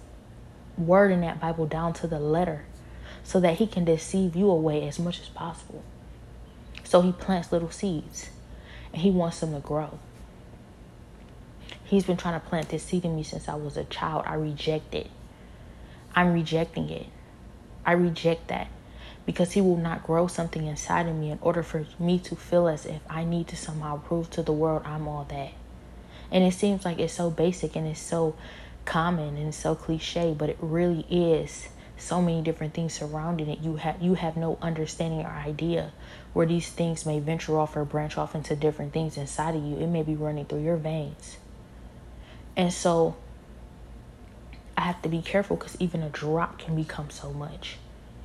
word 0.79 1.13
in 1.13 1.21
that 1.21 1.41
Bible 1.41 1.67
down 1.67 1.93
to 1.95 2.07
the 2.07 2.19
letter 2.19 2.65
so 3.25 3.41
that 3.41 3.59
he 3.59 3.67
can 3.67 3.85
deceive 3.85 4.35
you 4.35 4.51
away 4.51 4.87
as 4.89 4.99
much 4.99 5.21
as 5.21 5.29
possible. 5.29 5.83
So 6.85 7.03
he 7.03 7.13
plants 7.13 7.53
little 7.53 7.71
seeds 7.71 8.31
and 8.93 9.03
he 9.03 9.11
wants 9.11 9.41
them 9.41 9.53
to 9.55 9.61
grow. 9.61 9.99
He's 11.85 12.05
been 12.05 12.17
trying 12.17 12.41
to 12.41 12.47
plant 12.47 12.69
this 12.71 12.83
seed 12.83 13.05
in 13.05 13.15
me 13.15 13.23
since 13.23 13.49
I 13.49 13.55
was 13.55 13.77
a 13.77 13.85
child. 13.85 14.25
I 14.27 14.35
reject 14.35 14.95
it. 14.95 15.11
I'm 16.15 16.33
rejecting 16.33 16.89
it. 16.91 17.07
I 17.85 17.93
reject 17.93 18.49
that 18.49 18.69
because 19.27 19.53
he 19.53 19.61
will 19.61 19.77
not 19.77 20.03
grow 20.03 20.27
something 20.27 20.67
inside 20.67 21.07
of 21.07 21.15
me 21.15 21.31
in 21.31 21.39
order 21.41 21.63
for 21.63 21.87
me 21.99 22.19
to 22.21 22.37
feel 22.37 22.69
as 22.69 22.87
if 22.87 23.01
I 23.09 23.25
need 23.25 23.49
to 23.49 23.57
somehow 23.57 23.99
prove 23.99 24.31
to 24.31 24.43
the 24.43 24.53
world 24.53 24.83
I'm 24.85 25.07
all 25.07 25.25
that. 25.25 25.53
And 26.31 26.45
it 26.45 26.55
seems 26.55 26.85
like 26.85 26.99
it's 26.99 27.13
so 27.13 27.31
basic 27.31 27.77
and 27.77 27.87
it's 27.87 28.01
so 28.01 28.35
common 28.85 29.37
and 29.37 29.55
so 29.55 29.75
cliche, 29.75 30.35
but 30.37 30.49
it 30.49 30.59
really 30.61 31.07
is 31.11 31.69
so 31.97 32.21
many 32.21 32.43
different 32.43 32.75
things 32.75 32.93
surrounding 32.95 33.49
it. 33.49 33.61
You 33.61 33.77
have 33.77 34.03
you 34.03 34.15
have 34.15 34.37
no 34.37 34.59
understanding 34.61 35.21
or 35.21 35.31
idea 35.31 35.93
where 36.33 36.47
these 36.47 36.69
things 36.69 37.07
may 37.07 37.21
venture 37.21 37.59
off 37.59 37.77
or 37.77 37.85
branch 37.85 38.19
off 38.19 38.35
into 38.35 38.57
different 38.57 38.93
things 38.93 39.17
inside 39.17 39.55
of 39.55 39.63
you. 39.63 39.77
It 39.77 39.87
may 39.87 40.03
be 40.03 40.15
running 40.15 40.47
through 40.47 40.63
your 40.63 40.77
veins. 40.77 41.37
And 42.57 42.73
so 42.73 43.17
I 44.77 44.83
have 44.83 45.01
to 45.03 45.09
be 45.09 45.23
careful 45.23 45.57
because 45.57 45.77
even 45.81 46.03
a 46.03 46.09
drop 46.09 46.59
can 46.59 46.75
become 46.75 47.11
so 47.11 47.33
much. 47.33 47.77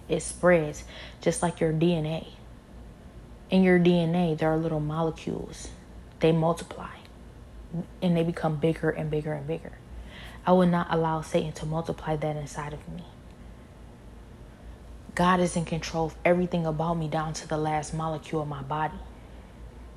It 0.10 0.22
spreads 0.22 0.84
just 1.22 1.44
like 1.44 1.60
your 1.60 1.74
DNA. 1.74 2.30
In 3.50 3.64
your 3.64 3.80
DNA, 3.80 4.38
there 4.38 4.52
are 4.52 4.58
little 4.58 4.80
molecules. 4.80 5.70
They 6.20 6.32
multiply 6.32 6.96
and 8.02 8.18
they 8.18 8.24
become 8.24 8.56
bigger 8.56 8.90
and 8.90 9.12
bigger 9.12 9.34
and 9.34 9.46
bigger. 9.46 9.74
I 10.48 10.54
will 10.54 10.66
not 10.66 10.88
allow 10.90 11.22
Satan 11.22 11.52
to 11.54 11.66
multiply 11.66 12.16
that 12.16 12.38
inside 12.38 12.72
of 12.72 12.88
me. 12.88 13.04
God 15.14 15.42
is 15.42 15.58
in 15.58 15.66
control 15.66 16.06
of 16.06 16.16
everything 16.24 16.66
about 16.66 16.94
me 16.94 17.10
down 17.10 17.34
to 17.34 17.48
the 17.48 17.58
last 17.58 17.94
molecule 17.94 18.44
of 18.44 18.48
my 18.48 18.62
body. 18.62 18.98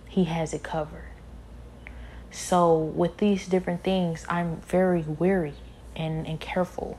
He 0.08 0.24
has 0.24 0.52
it 0.52 0.64
covered. 0.64 1.04
So, 2.32 2.76
with 2.76 3.18
these 3.18 3.46
different 3.46 3.84
things, 3.84 4.26
I'm 4.28 4.56
very 4.62 5.02
weary 5.02 5.54
and, 5.94 6.26
and 6.26 6.40
careful. 6.40 6.98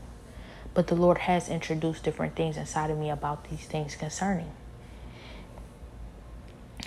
But 0.73 0.87
the 0.87 0.95
Lord 0.95 1.17
has 1.17 1.49
introduced 1.49 2.03
different 2.03 2.35
things 2.37 2.55
inside 2.55 2.89
of 2.89 2.97
me 2.97 3.09
about 3.09 3.49
these 3.49 3.65
things 3.65 3.97
concerning. 3.97 4.51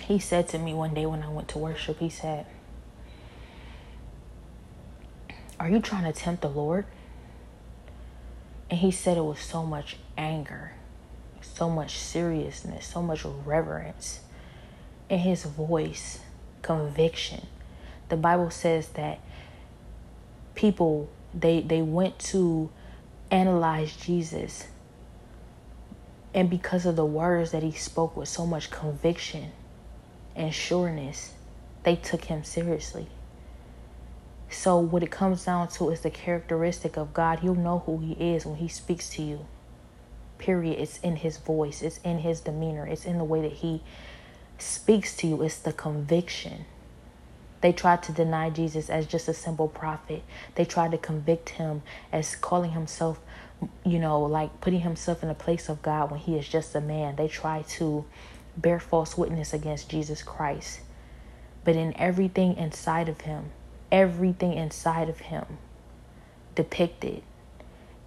He 0.01 0.17
said 0.17 0.47
to 0.49 0.57
me 0.57 0.73
one 0.73 0.95
day 0.95 1.05
when 1.05 1.21
I 1.21 1.29
went 1.29 1.47
to 1.49 1.59
worship, 1.59 1.99
He 1.99 2.09
said, 2.09 2.47
are 5.59 5.69
you 5.69 5.79
trying 5.79 6.11
to 6.11 6.17
tempt 6.17 6.41
the 6.41 6.49
Lord? 6.49 6.85
And 8.69 8.79
he 8.79 8.91
said 8.91 9.17
it 9.17 9.23
with 9.23 9.41
so 9.41 9.63
much 9.65 9.97
anger, 10.17 10.73
so 11.41 11.69
much 11.69 11.97
seriousness, 11.97 12.87
so 12.87 13.01
much 13.01 13.23
reverence 13.23 14.21
in 15.09 15.19
his 15.19 15.43
voice, 15.43 16.19
conviction. 16.61 17.47
The 18.09 18.17
Bible 18.17 18.49
says 18.49 18.89
that 18.89 19.19
people 20.55 21.09
they 21.33 21.61
they 21.61 21.81
went 21.81 22.17
to 22.17 22.69
analyze 23.29 23.95
Jesus 23.95 24.67
and 26.35 26.49
because 26.49 26.85
of 26.85 26.97
the 26.97 27.05
words 27.05 27.51
that 27.51 27.63
he 27.63 27.71
spoke 27.71 28.17
with 28.17 28.27
so 28.27 28.45
much 28.45 28.69
conviction 28.69 29.51
and 30.35 30.53
sureness, 30.53 31.33
they 31.83 31.95
took 31.95 32.25
him 32.25 32.43
seriously. 32.43 33.07
So, 34.55 34.77
what 34.77 35.03
it 35.03 35.11
comes 35.11 35.43
down 35.43 35.67
to 35.73 35.89
is 35.89 35.99
the 35.99 36.09
characteristic 36.09 36.95
of 36.97 37.13
God. 37.13 37.43
You'll 37.43 37.55
know 37.55 37.83
who 37.85 37.99
He 37.99 38.13
is 38.13 38.45
when 38.45 38.55
He 38.55 38.69
speaks 38.69 39.09
to 39.11 39.21
you. 39.21 39.45
Period. 40.37 40.79
It's 40.79 40.97
in 40.99 41.17
His 41.17 41.37
voice, 41.37 41.81
it's 41.81 41.99
in 41.99 42.19
His 42.19 42.39
demeanor, 42.39 42.87
it's 42.87 43.05
in 43.05 43.17
the 43.17 43.25
way 43.25 43.41
that 43.41 43.51
He 43.51 43.83
speaks 44.57 45.15
to 45.17 45.27
you, 45.27 45.41
it's 45.41 45.59
the 45.59 45.73
conviction. 45.73 46.65
They 47.59 47.73
tried 47.73 48.01
to 48.03 48.13
deny 48.13 48.49
Jesus 48.49 48.89
as 48.89 49.05
just 49.05 49.27
a 49.27 49.33
simple 49.33 49.67
prophet. 49.67 50.23
They 50.55 50.65
tried 50.65 50.91
to 50.91 50.97
convict 50.97 51.49
him 51.49 51.81
as 52.11 52.35
calling 52.35 52.71
himself, 52.71 53.19
you 53.83 53.99
know, 53.99 54.21
like 54.21 54.61
putting 54.61 54.81
himself 54.81 55.21
in 55.21 55.29
the 55.29 55.35
place 55.35 55.67
of 55.67 55.81
God 55.81 56.11
when 56.11 56.19
he 56.19 56.37
is 56.37 56.47
just 56.47 56.75
a 56.75 56.81
man. 56.81 57.17
They 57.17 57.27
tried 57.27 57.67
to 57.69 58.05
bear 58.55 58.79
false 58.79 59.17
witness 59.17 59.53
against 59.53 59.89
Jesus 59.89 60.21
Christ. 60.21 60.79
But 61.63 61.75
in 61.75 61.97
everything 61.97 62.55
inside 62.55 63.09
of 63.09 63.21
him, 63.21 63.51
everything 63.91 64.53
inside 64.53 65.09
of 65.09 65.19
him 65.19 65.45
depicted 66.55 67.21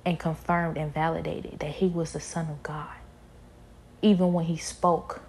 and 0.04 0.18
confirmed 0.18 0.78
and 0.78 0.92
validated 0.92 1.58
that 1.60 1.70
he 1.70 1.86
was 1.86 2.12
the 2.12 2.20
Son 2.20 2.48
of 2.48 2.62
God. 2.62 2.94
Even 4.00 4.32
when 4.32 4.46
he 4.46 4.56
spoke. 4.56 5.22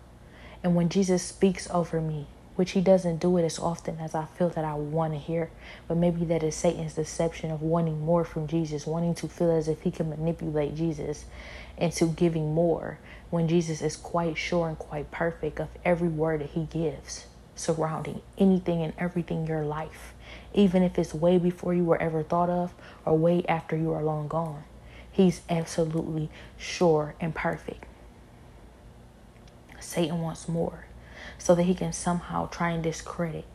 And 0.63 0.75
when 0.75 0.89
Jesus 0.89 1.23
speaks 1.23 1.69
over 1.69 1.99
me, 1.99 2.27
which 2.55 2.71
he 2.71 2.81
doesn't 2.81 3.21
do 3.21 3.37
it 3.37 3.43
as 3.43 3.57
often 3.57 3.99
as 3.99 4.13
I 4.13 4.25
feel 4.25 4.49
that 4.49 4.65
I 4.65 4.73
want 4.73 5.13
to 5.13 5.19
hear, 5.19 5.49
but 5.87 5.95
maybe 5.95 6.25
that 6.25 6.43
is 6.43 6.55
Satan's 6.55 6.93
deception 6.93 7.51
of 7.51 7.61
wanting 7.61 8.01
more 8.01 8.25
from 8.25 8.47
Jesus, 8.47 8.85
wanting 8.85 9.15
to 9.15 9.29
feel 9.29 9.51
as 9.51 9.69
if 9.69 9.81
he 9.81 9.91
can 9.91 10.09
manipulate 10.09 10.75
Jesus 10.75 11.25
into 11.77 12.07
giving 12.07 12.53
more 12.53 12.99
when 13.29 13.47
Jesus 13.47 13.81
is 13.81 13.95
quite 13.95 14.37
sure 14.37 14.67
and 14.67 14.77
quite 14.77 15.09
perfect 15.09 15.59
of 15.59 15.69
every 15.85 16.09
word 16.09 16.41
that 16.41 16.49
he 16.49 16.65
gives 16.65 17.27
surrounding 17.55 18.21
anything 18.37 18.81
and 18.81 18.93
everything 18.97 19.41
in 19.41 19.47
your 19.47 19.65
life 19.65 20.13
even 20.53 20.83
if 20.83 20.97
it's 20.97 21.13
way 21.13 21.37
before 21.37 21.73
you 21.73 21.83
were 21.83 22.01
ever 22.01 22.23
thought 22.23 22.49
of 22.49 22.73
or 23.05 23.17
way 23.17 23.43
after 23.47 23.75
you 23.75 23.93
are 23.93 24.03
long 24.03 24.27
gone. 24.27 24.63
He's 25.11 25.41
absolutely 25.49 26.29
sure 26.57 27.15
and 27.19 27.33
perfect. 27.33 27.85
Satan 29.79 30.21
wants 30.21 30.47
more 30.47 30.85
so 31.37 31.55
that 31.55 31.63
he 31.63 31.73
can 31.73 31.93
somehow 31.93 32.47
try 32.49 32.71
and 32.71 32.83
discredit, 32.83 33.45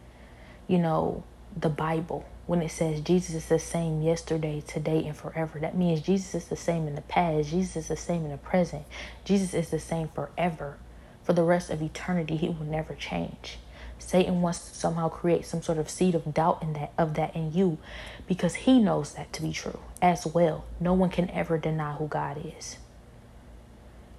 you 0.66 0.78
know, 0.78 1.23
the 1.57 1.69
Bible 1.69 2.25
when 2.47 2.61
it 2.61 2.71
says 2.71 3.00
Jesus 3.00 3.35
is 3.35 3.47
the 3.47 3.59
same 3.59 4.02
yesterday, 4.02 4.62
today, 4.66 5.04
and 5.07 5.16
forever. 5.16 5.59
That 5.59 5.76
means 5.76 6.00
Jesus 6.00 6.35
is 6.35 6.45
the 6.47 6.57
same 6.57 6.87
in 6.87 6.95
the 6.95 7.02
past, 7.02 7.50
Jesus 7.50 7.76
is 7.76 7.88
the 7.88 7.97
same 7.97 8.25
in 8.25 8.31
the 8.31 8.37
present, 8.37 8.85
Jesus 9.25 9.54
is 9.54 9.71
the 9.71 9.78
same 9.78 10.09
forever. 10.09 10.76
For 11.23 11.33
the 11.33 11.43
rest 11.43 11.71
of 11.71 11.81
eternity, 11.81 12.37
he 12.37 12.49
will 12.49 12.66
never 12.66 12.95
change. 12.95 13.59
Satan 14.06 14.42
wants 14.42 14.68
to 14.68 14.75
somehow 14.75 15.08
create 15.08 15.46
some 15.46 15.62
sort 15.62 15.78
of 15.78 15.88
seed 15.88 16.14
of 16.14 16.34
doubt 16.34 16.62
in 16.62 16.75
that 16.75 16.92
of 16.99 17.14
that 17.14 17.34
in 17.34 17.54
you 17.54 17.78
because 18.26 18.54
he 18.54 18.78
knows 18.78 19.14
that 19.14 19.32
to 19.32 19.42
be 19.42 19.50
true 19.50 19.80
as 20.02 20.26
well. 20.26 20.66
No 20.78 20.92
one 20.92 21.08
can 21.08 21.30
ever 21.30 21.56
deny 21.56 21.94
who 21.94 22.06
God 22.06 22.38
is 22.58 22.76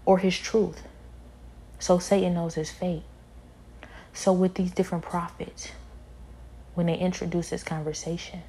or 0.03 0.17
his 0.17 0.37
truth. 0.39 0.81
So 1.77 1.99
Satan 1.99 2.33
knows 2.33 2.55
his 2.55 2.71
fate. 2.71 3.03
So 4.11 4.33
with 4.33 4.55
these 4.55 4.71
different 4.71 5.03
prophets, 5.03 5.71
when 6.73 6.87
they 6.87 6.97
introduce 6.97 7.51
this 7.51 7.63
conversation, 7.63 8.41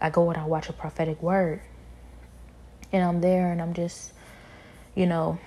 I 0.00 0.10
go 0.10 0.30
and 0.30 0.40
I 0.40 0.44
watch 0.44 0.68
a 0.68 0.72
prophetic 0.72 1.20
word. 1.20 1.60
And 2.92 3.02
I'm 3.02 3.20
there 3.20 3.50
and 3.50 3.60
I'm 3.60 3.74
just, 3.74 4.12
you 4.94 5.06
know, 5.06 5.38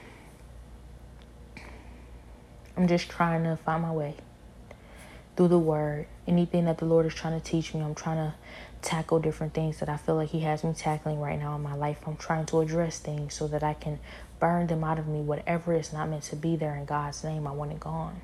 I'm 2.76 2.88
just 2.88 3.10
trying 3.10 3.46
to 3.46 3.56
find 3.56 3.82
my 3.82 3.94
way 3.94 4.16
through 5.38 5.48
the 5.48 5.60
word. 5.60 6.08
Anything 6.28 6.66
that 6.66 6.80
the 6.80 6.86
Lord 6.86 7.06
is 7.06 7.14
trying 7.14 7.40
to 7.40 7.46
teach 7.46 7.74
me, 7.74 7.82
I'm 7.82 7.96
trying 7.96 8.18
to 8.18 8.34
tackle 8.82 9.20
different 9.20 9.54
things 9.54 9.80
that 9.80 9.88
I 9.88 9.96
feel 9.96 10.16
like 10.16 10.30
He 10.30 10.42
has 10.42 10.64
me 10.64 10.74
tackling 10.74 11.22
right 11.22 11.40
now 11.40 11.56
in 11.56 11.62
my 11.62 11.76
life. 11.76 12.00
I'm 12.06 12.18
trying 12.18 12.48
to 12.48 12.60
address 12.60 13.00
things 13.00 13.36
so 13.36 13.48
that 13.48 13.64
I 13.64 13.76
can 13.76 14.00
burn 14.40 14.68
them 14.68 14.84
out 14.84 15.00
of 15.00 15.08
me. 15.08 15.22
Whatever 15.22 15.74
is 15.74 15.94
not 15.94 16.10
meant 16.10 16.24
to 16.24 16.36
be 16.36 16.56
there 16.56 16.76
in 16.76 16.86
God's 16.86 17.24
name, 17.24 17.48
I 17.48 17.52
want 17.52 17.72
it 17.72 17.80
gone. 17.80 18.20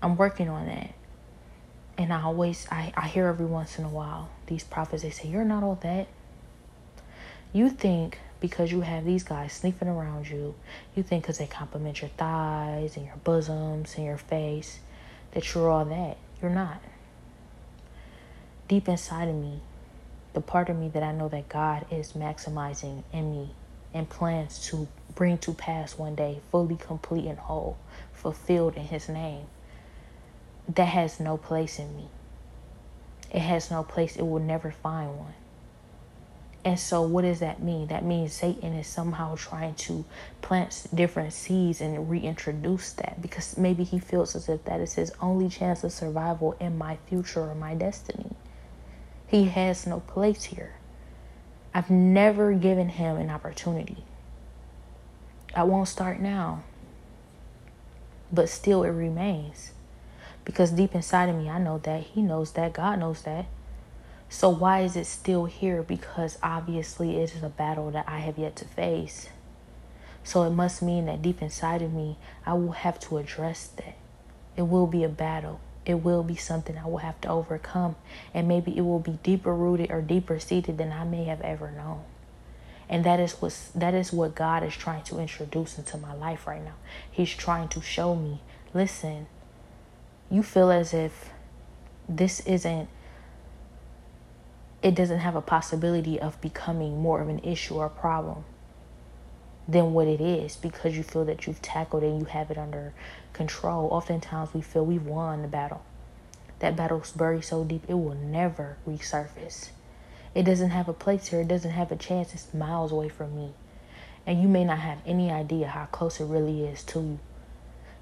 I'm 0.00 0.16
working 0.16 0.48
on 0.48 0.66
that. 0.66 0.94
And 1.98 2.12
I 2.12 2.22
always, 2.22 2.66
I, 2.70 2.92
I 2.96 3.08
hear 3.08 3.26
every 3.26 3.44
once 3.44 3.78
in 3.78 3.84
a 3.84 3.90
while 3.90 4.30
these 4.46 4.64
prophets, 4.64 5.02
they 5.02 5.10
say, 5.10 5.28
You're 5.28 5.44
not 5.44 5.62
all 5.62 5.78
that. 5.82 6.06
You 7.52 7.68
think 7.68 8.18
because 8.38 8.70
you 8.70 8.82
have 8.82 9.04
these 9.04 9.24
guys 9.24 9.52
sniffing 9.52 9.88
around 9.88 10.30
you, 10.30 10.54
you 10.94 11.02
think 11.02 11.24
because 11.24 11.38
they 11.38 11.48
compliment 11.48 12.00
your 12.00 12.10
thighs 12.16 12.96
and 12.96 13.04
your 13.04 13.16
bosoms 13.16 13.96
and 13.96 14.06
your 14.06 14.16
face 14.16 14.78
that 15.32 15.54
you're 15.54 15.70
all 15.70 15.84
that. 15.84 16.16
You're 16.40 16.50
not. 16.50 16.82
Deep 18.68 18.88
inside 18.88 19.28
of 19.28 19.34
me, 19.34 19.60
the 20.32 20.40
part 20.40 20.68
of 20.68 20.76
me 20.76 20.88
that 20.88 21.02
I 21.02 21.12
know 21.12 21.28
that 21.28 21.48
God 21.48 21.86
is 21.90 22.12
maximizing 22.12 23.02
in 23.12 23.30
me 23.30 23.50
and 23.92 24.08
plans 24.08 24.64
to 24.68 24.86
bring 25.14 25.38
to 25.38 25.52
pass 25.52 25.98
one 25.98 26.14
day, 26.14 26.40
fully 26.50 26.76
complete 26.76 27.26
and 27.26 27.38
whole, 27.38 27.76
fulfilled 28.12 28.76
in 28.76 28.84
His 28.84 29.08
name, 29.08 29.46
that 30.68 30.84
has 30.86 31.18
no 31.18 31.36
place 31.36 31.78
in 31.78 31.96
me. 31.96 32.08
It 33.32 33.40
has 33.40 33.70
no 33.70 33.82
place, 33.82 34.16
it 34.16 34.22
will 34.22 34.40
never 34.40 34.70
find 34.70 35.18
one. 35.18 35.34
And 36.64 36.78
so, 36.78 37.00
what 37.02 37.22
does 37.22 37.40
that 37.40 37.62
mean? 37.62 37.86
That 37.86 38.04
means 38.04 38.34
Satan 38.34 38.74
is 38.74 38.86
somehow 38.86 39.34
trying 39.34 39.74
to 39.76 40.04
plant 40.42 40.86
different 40.94 41.32
seeds 41.32 41.80
and 41.80 42.10
reintroduce 42.10 42.92
that 42.94 43.22
because 43.22 43.56
maybe 43.56 43.82
he 43.82 43.98
feels 43.98 44.36
as 44.36 44.48
if 44.48 44.64
that 44.64 44.80
is 44.80 44.94
his 44.94 45.10
only 45.22 45.48
chance 45.48 45.84
of 45.84 45.92
survival 45.92 46.56
in 46.60 46.76
my 46.76 46.98
future 47.06 47.40
or 47.40 47.54
my 47.54 47.74
destiny. 47.74 48.32
He 49.26 49.44
has 49.44 49.86
no 49.86 50.00
place 50.00 50.44
here. 50.44 50.74
I've 51.72 51.88
never 51.88 52.52
given 52.52 52.90
him 52.90 53.16
an 53.16 53.30
opportunity. 53.30 54.04
I 55.54 55.62
won't 55.62 55.88
start 55.88 56.20
now, 56.20 56.62
but 58.30 58.48
still, 58.48 58.82
it 58.82 58.90
remains 58.90 59.72
because 60.44 60.72
deep 60.72 60.94
inside 60.94 61.28
of 61.28 61.36
me, 61.36 61.48
I 61.48 61.58
know 61.58 61.78
that 61.78 62.02
he 62.02 62.22
knows 62.22 62.52
that, 62.52 62.72
God 62.72 62.98
knows 62.98 63.22
that. 63.22 63.46
So, 64.32 64.48
why 64.48 64.82
is 64.82 64.94
it 64.94 65.06
still 65.06 65.46
here? 65.46 65.82
Because 65.82 66.38
obviously 66.40 67.16
it 67.16 67.34
is 67.34 67.42
a 67.42 67.48
battle 67.48 67.90
that 67.90 68.08
I 68.08 68.20
have 68.20 68.38
yet 68.38 68.54
to 68.56 68.64
face. 68.64 69.28
So, 70.22 70.44
it 70.44 70.50
must 70.50 70.82
mean 70.82 71.06
that 71.06 71.20
deep 71.20 71.42
inside 71.42 71.82
of 71.82 71.92
me, 71.92 72.16
I 72.46 72.54
will 72.54 72.70
have 72.70 73.00
to 73.00 73.18
address 73.18 73.66
that. 73.76 73.96
It 74.56 74.62
will 74.62 74.86
be 74.86 75.02
a 75.02 75.08
battle. 75.08 75.60
It 75.84 75.94
will 75.94 76.22
be 76.22 76.36
something 76.36 76.78
I 76.78 76.86
will 76.86 76.98
have 76.98 77.20
to 77.22 77.28
overcome. 77.28 77.96
And 78.32 78.46
maybe 78.46 78.76
it 78.78 78.82
will 78.82 79.00
be 79.00 79.18
deeper 79.24 79.52
rooted 79.52 79.90
or 79.90 80.00
deeper 80.00 80.38
seated 80.38 80.78
than 80.78 80.92
I 80.92 81.02
may 81.02 81.24
have 81.24 81.40
ever 81.40 81.72
known. 81.72 82.04
And 82.88 83.02
that 83.04 83.18
is 83.18 83.32
what 83.34 83.58
that 83.74 83.94
is 83.94 84.12
what 84.12 84.36
God 84.36 84.62
is 84.62 84.76
trying 84.76 85.02
to 85.04 85.18
introduce 85.18 85.76
into 85.76 85.96
my 85.96 86.14
life 86.14 86.46
right 86.46 86.62
now. 86.62 86.74
He's 87.10 87.30
trying 87.34 87.68
to 87.70 87.80
show 87.80 88.14
me, 88.14 88.42
listen, 88.74 89.26
you 90.30 90.44
feel 90.44 90.70
as 90.70 90.94
if 90.94 91.30
this 92.08 92.40
isn't 92.46 92.88
it 94.82 94.94
doesn't 94.94 95.18
have 95.18 95.36
a 95.36 95.42
possibility 95.42 96.18
of 96.18 96.40
becoming 96.40 97.00
more 97.00 97.20
of 97.20 97.28
an 97.28 97.40
issue 97.40 97.74
or 97.74 97.88
problem 97.88 98.44
than 99.68 99.92
what 99.92 100.06
it 100.06 100.20
is 100.20 100.56
because 100.56 100.96
you 100.96 101.02
feel 101.02 101.24
that 101.26 101.46
you've 101.46 101.60
tackled 101.60 102.02
it 102.02 102.06
and 102.06 102.20
you 102.20 102.24
have 102.26 102.50
it 102.50 102.56
under 102.56 102.94
control. 103.32 103.88
Oftentimes 103.92 104.54
we 104.54 104.62
feel 104.62 104.84
we've 104.84 105.06
won 105.06 105.42
the 105.42 105.48
battle. 105.48 105.82
That 106.60 106.76
battle's 106.76 107.12
buried 107.12 107.44
so 107.44 107.62
deep 107.64 107.84
it 107.88 107.94
will 107.94 108.14
never 108.14 108.78
resurface. 108.88 109.68
It 110.34 110.44
doesn't 110.44 110.70
have 110.70 110.88
a 110.88 110.92
place 110.92 111.28
here, 111.28 111.40
it 111.40 111.48
doesn't 111.48 111.72
have 111.72 111.92
a 111.92 111.96
chance, 111.96 112.32
it's 112.32 112.54
miles 112.54 112.92
away 112.92 113.08
from 113.08 113.36
me. 113.36 113.52
And 114.26 114.40
you 114.40 114.48
may 114.48 114.64
not 114.64 114.78
have 114.78 114.98
any 115.04 115.30
idea 115.30 115.68
how 115.68 115.86
close 115.86 116.20
it 116.20 116.26
really 116.26 116.64
is 116.64 116.82
to 116.84 117.00
you. 117.00 117.18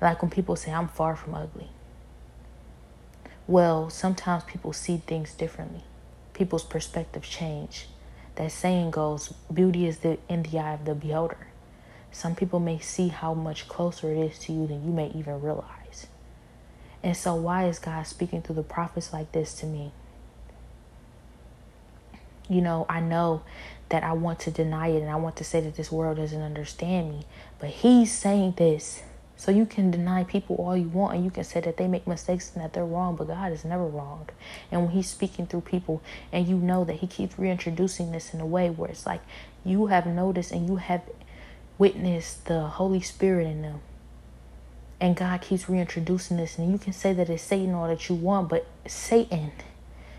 Like 0.01 0.23
when 0.23 0.31
people 0.31 0.55
say, 0.55 0.73
I'm 0.73 0.89
far 0.89 1.17
from 1.17 1.35
ugly. 1.35 1.71
Well, 3.47 3.91
sometimes 3.91 4.45
people 4.45 4.73
see 4.73 4.99
things 4.99 5.33
differently 5.35 5.83
people's 6.39 6.65
perspective 6.65 7.25
change. 7.25 7.87
That 8.37 8.53
saying 8.53 8.93
goes, 8.93 9.35
beauty 9.53 9.87
is 9.87 9.99
the, 9.99 10.19
in 10.29 10.45
the 10.45 10.61
eye 10.61 10.75
of 10.75 10.85
the 10.85 10.95
beholder. 10.95 11.49
Some 12.13 12.37
people 12.37 12.61
may 12.61 12.79
see 12.79 13.09
how 13.09 13.35
much 13.35 13.69
closer 13.69 14.13
it 14.13 14.19
is 14.19 14.39
to 14.41 14.53
you 14.53 14.67
than 14.67 14.87
you 14.87 14.93
may 14.93 15.09
even 15.09 15.43
realize. 15.43 16.07
And 17.03 17.17
so, 17.17 17.35
why 17.35 17.67
is 17.67 17.79
God 17.79 18.07
speaking 18.07 18.43
through 18.43 18.55
the 18.55 18.63
prophets 18.63 19.13
like 19.13 19.33
this 19.33 19.55
to 19.55 19.67
me? 19.67 19.93
You 22.49 22.63
know, 22.63 22.87
I 22.89 23.01
know 23.01 23.43
that 23.91 24.05
I 24.05 24.13
want 24.13 24.41
to 24.41 24.51
deny 24.51 24.89
it 24.89 25.03
and 25.03 25.11
I 25.11 25.17
want 25.17 25.37
to 25.37 25.45
say 25.45 25.61
that 25.61 25.77
this 25.77 25.93
world 25.93 26.17
doesn't 26.17 26.41
understand 26.41 27.11
me, 27.11 27.27
but 27.59 27.71
He's 27.71 28.13
saying 28.13 28.55
this 28.57 29.03
so 29.39 29.53
you 29.53 29.67
can 29.67 29.93
deny 29.93 30.25
people 30.25 30.57
all 30.57 30.77
you 30.77 30.89
want 30.89 31.15
and 31.15 31.25
you 31.25 31.31
can 31.31 31.45
say 31.45 31.61
that 31.61 31.77
they 31.77 31.87
make 31.87 32.09
mistakes 32.09 32.51
and 32.53 32.63
that 32.63 32.73
they're 32.73 32.85
wrong, 32.85 33.15
but 33.15 33.29
God 33.29 33.53
is 33.53 33.65
never 33.65 33.87
wrong. 33.87 34.29
And 34.73 34.83
when 34.83 34.91
He's 34.91 35.09
speaking 35.09 35.47
through 35.47 35.61
people 35.61 36.03
and 36.33 36.49
you 36.49 36.57
know 36.57 36.85
that 36.85 36.97
He 36.97 37.07
keeps 37.07 37.39
reintroducing 37.39 38.11
this 38.11 38.35
in 38.35 38.41
a 38.41 38.47
way 38.47 38.69
where 38.69 38.91
it's 38.91 39.07
like 39.07 39.23
you 39.65 39.87
have 39.87 40.07
noticed 40.07 40.51
and 40.51 40.69
you 40.69 40.77
have 40.77 41.03
witnessed 41.79 42.47
the 42.47 42.63
Holy 42.63 43.01
Spirit 43.01 43.47
in 43.47 43.63
them. 43.63 43.81
And 45.01 45.15
God 45.15 45.41
keeps 45.41 45.69
reintroducing 45.69 46.37
this, 46.37 46.59
and 46.59 46.73
you 46.73 46.77
can 46.77 46.93
say 46.93 47.13
that 47.13 47.31
it's 47.31 47.45
Satan 47.45 47.73
all 47.73 47.87
that 47.87 48.09
you 48.09 48.17
want, 48.17 48.49
but 48.49 48.67
Satan, 48.89 49.53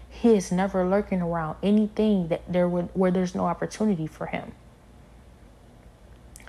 he 0.09 0.33
is 0.33 0.49
never 0.49 0.87
lurking 0.87 1.21
around 1.21 1.57
anything 1.61 2.29
that 2.29 2.41
there 2.47 2.69
would 2.69 2.87
where 2.93 3.11
there's 3.11 3.35
no 3.35 3.47
opportunity 3.47 4.07
for 4.07 4.27
him. 4.27 4.53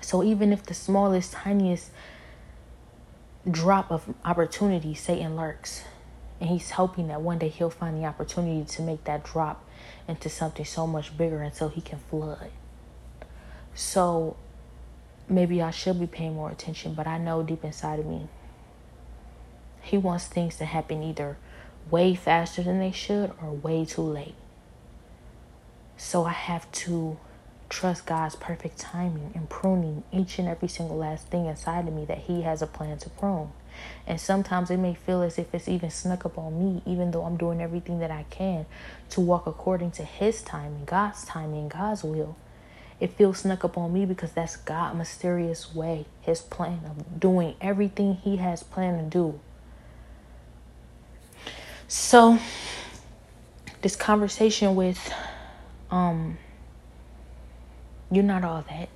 So 0.00 0.22
even 0.22 0.52
if 0.52 0.62
the 0.62 0.74
smallest, 0.74 1.33
tiniest 1.33 1.90
drop 3.48 3.90
of 3.90 4.14
opportunity, 4.24 4.94
Satan 4.94 5.37
lurks. 5.37 5.85
And 6.40 6.48
he's 6.48 6.70
hoping 6.70 7.09
that 7.09 7.20
one 7.20 7.38
day 7.38 7.48
he'll 7.48 7.70
find 7.70 8.03
the 8.03 8.07
opportunity 8.07 8.64
to 8.64 8.83
make 8.83 9.05
that 9.05 9.24
drop 9.24 9.64
into 10.09 10.29
something 10.29 10.64
so 10.64 10.87
much 10.87 11.16
bigger 11.16 11.42
until 11.42 11.68
he 11.68 11.81
can 11.81 11.98
flood. 11.98 12.50
So 13.74 14.37
maybe 15.29 15.62
I 15.62 15.70
should 15.70 16.00
be 16.00 16.07
paying 16.07 16.35
more 16.35 16.50
attention, 16.50 16.94
but 16.94 17.07
I 17.07 17.18
know 17.18 17.42
deep 17.42 17.64
inside 17.64 17.98
of 17.98 18.07
me, 18.07 18.29
he 19.83 19.96
wants 19.96 20.26
things 20.26 20.57
to 20.57 20.64
happen 20.64 21.03
either 21.03 21.37
way 21.90 22.14
faster 22.14 22.62
than 22.62 22.79
they 22.79 22.92
should 22.92 23.33
or 23.42 23.50
way 23.50 23.85
too 23.85 24.03
late. 24.03 24.35
So 25.96 26.24
I 26.24 26.33
have 26.33 26.70
to 26.72 27.18
trust 27.70 28.04
God's 28.04 28.35
perfect 28.35 28.78
timing 28.78 29.30
and 29.35 29.48
pruning 29.48 30.02
each 30.12 30.38
and 30.38 30.48
every 30.48 30.68
single 30.68 30.98
last 30.98 31.28
thing 31.28 31.46
inside 31.46 31.88
of 31.88 31.94
me 31.94 32.04
that 32.04 32.18
He 32.18 32.42
has 32.42 32.61
a 32.61 32.66
plan 32.66 32.98
to 32.98 33.09
prune. 33.11 33.52
And 34.06 34.20
sometimes 34.20 34.70
it 34.70 34.76
may 34.76 34.94
feel 34.94 35.22
as 35.22 35.38
if 35.38 35.54
it's 35.54 35.68
even 35.68 35.90
snuck 35.90 36.26
up 36.26 36.37
on 36.37 36.59
me, 36.59 36.83
even 36.85 37.12
though 37.12 37.24
I'm 37.24 37.37
doing 37.37 37.62
everything 37.62 38.00
that 38.00 38.11
I 38.11 38.26
can 38.28 38.66
to 39.11 39.20
walk 39.20 39.46
according 39.46 39.92
to 39.92 40.04
His 40.04 40.42
timing, 40.42 40.85
God's 40.85 41.24
timing, 41.24 41.68
God's 41.68 42.02
will. 42.02 42.37
It 42.98 43.14
feels 43.14 43.38
snuck 43.38 43.64
up 43.64 43.78
on 43.78 43.94
me 43.94 44.04
because 44.04 44.33
that's 44.33 44.56
God's 44.56 44.98
mysterious 44.98 45.74
way, 45.74 46.06
His 46.20 46.40
plan 46.42 46.80
of 46.85 47.20
doing 47.20 47.54
everything 47.61 48.16
He 48.16 48.37
has 48.37 48.64
planned 48.64 49.12
to 49.12 49.18
do. 49.18 49.40
So, 51.87 52.38
this 53.80 53.96
conversation 53.96 54.74
with 54.74 55.12
um 55.90 56.37
you're 58.11 58.25
not 58.25 58.44
all 58.44 58.64
that. 58.68 58.88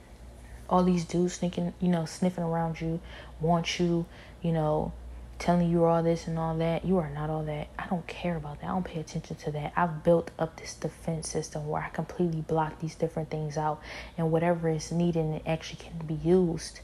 All 0.68 0.82
these 0.82 1.04
dudes 1.04 1.34
sneaking, 1.34 1.74
you 1.80 1.88
know, 1.88 2.04
sniffing 2.04 2.44
around 2.44 2.80
you, 2.80 3.00
want 3.40 3.78
you, 3.78 4.06
you 4.42 4.52
know, 4.52 4.92
telling 5.38 5.70
you 5.70 5.84
all 5.84 6.02
this 6.02 6.26
and 6.26 6.38
all 6.38 6.56
that. 6.58 6.84
You 6.84 6.98
are 6.98 7.10
not 7.10 7.30
all 7.30 7.44
that. 7.44 7.68
I 7.78 7.86
don't 7.86 8.06
care 8.06 8.36
about 8.36 8.60
that. 8.60 8.66
I 8.66 8.72
don't 8.72 8.84
pay 8.84 9.00
attention 9.00 9.36
to 9.36 9.50
that. 9.52 9.72
I've 9.76 10.02
built 10.02 10.30
up 10.38 10.58
this 10.58 10.74
defense 10.74 11.28
system 11.28 11.68
where 11.68 11.82
I 11.82 11.90
completely 11.90 12.40
block 12.40 12.80
these 12.80 12.94
different 12.94 13.30
things 13.30 13.56
out, 13.56 13.80
and 14.16 14.30
whatever 14.32 14.68
is 14.68 14.90
needed 14.90 15.24
and 15.24 15.40
actually 15.46 15.84
can 15.84 16.06
be 16.06 16.14
used 16.14 16.80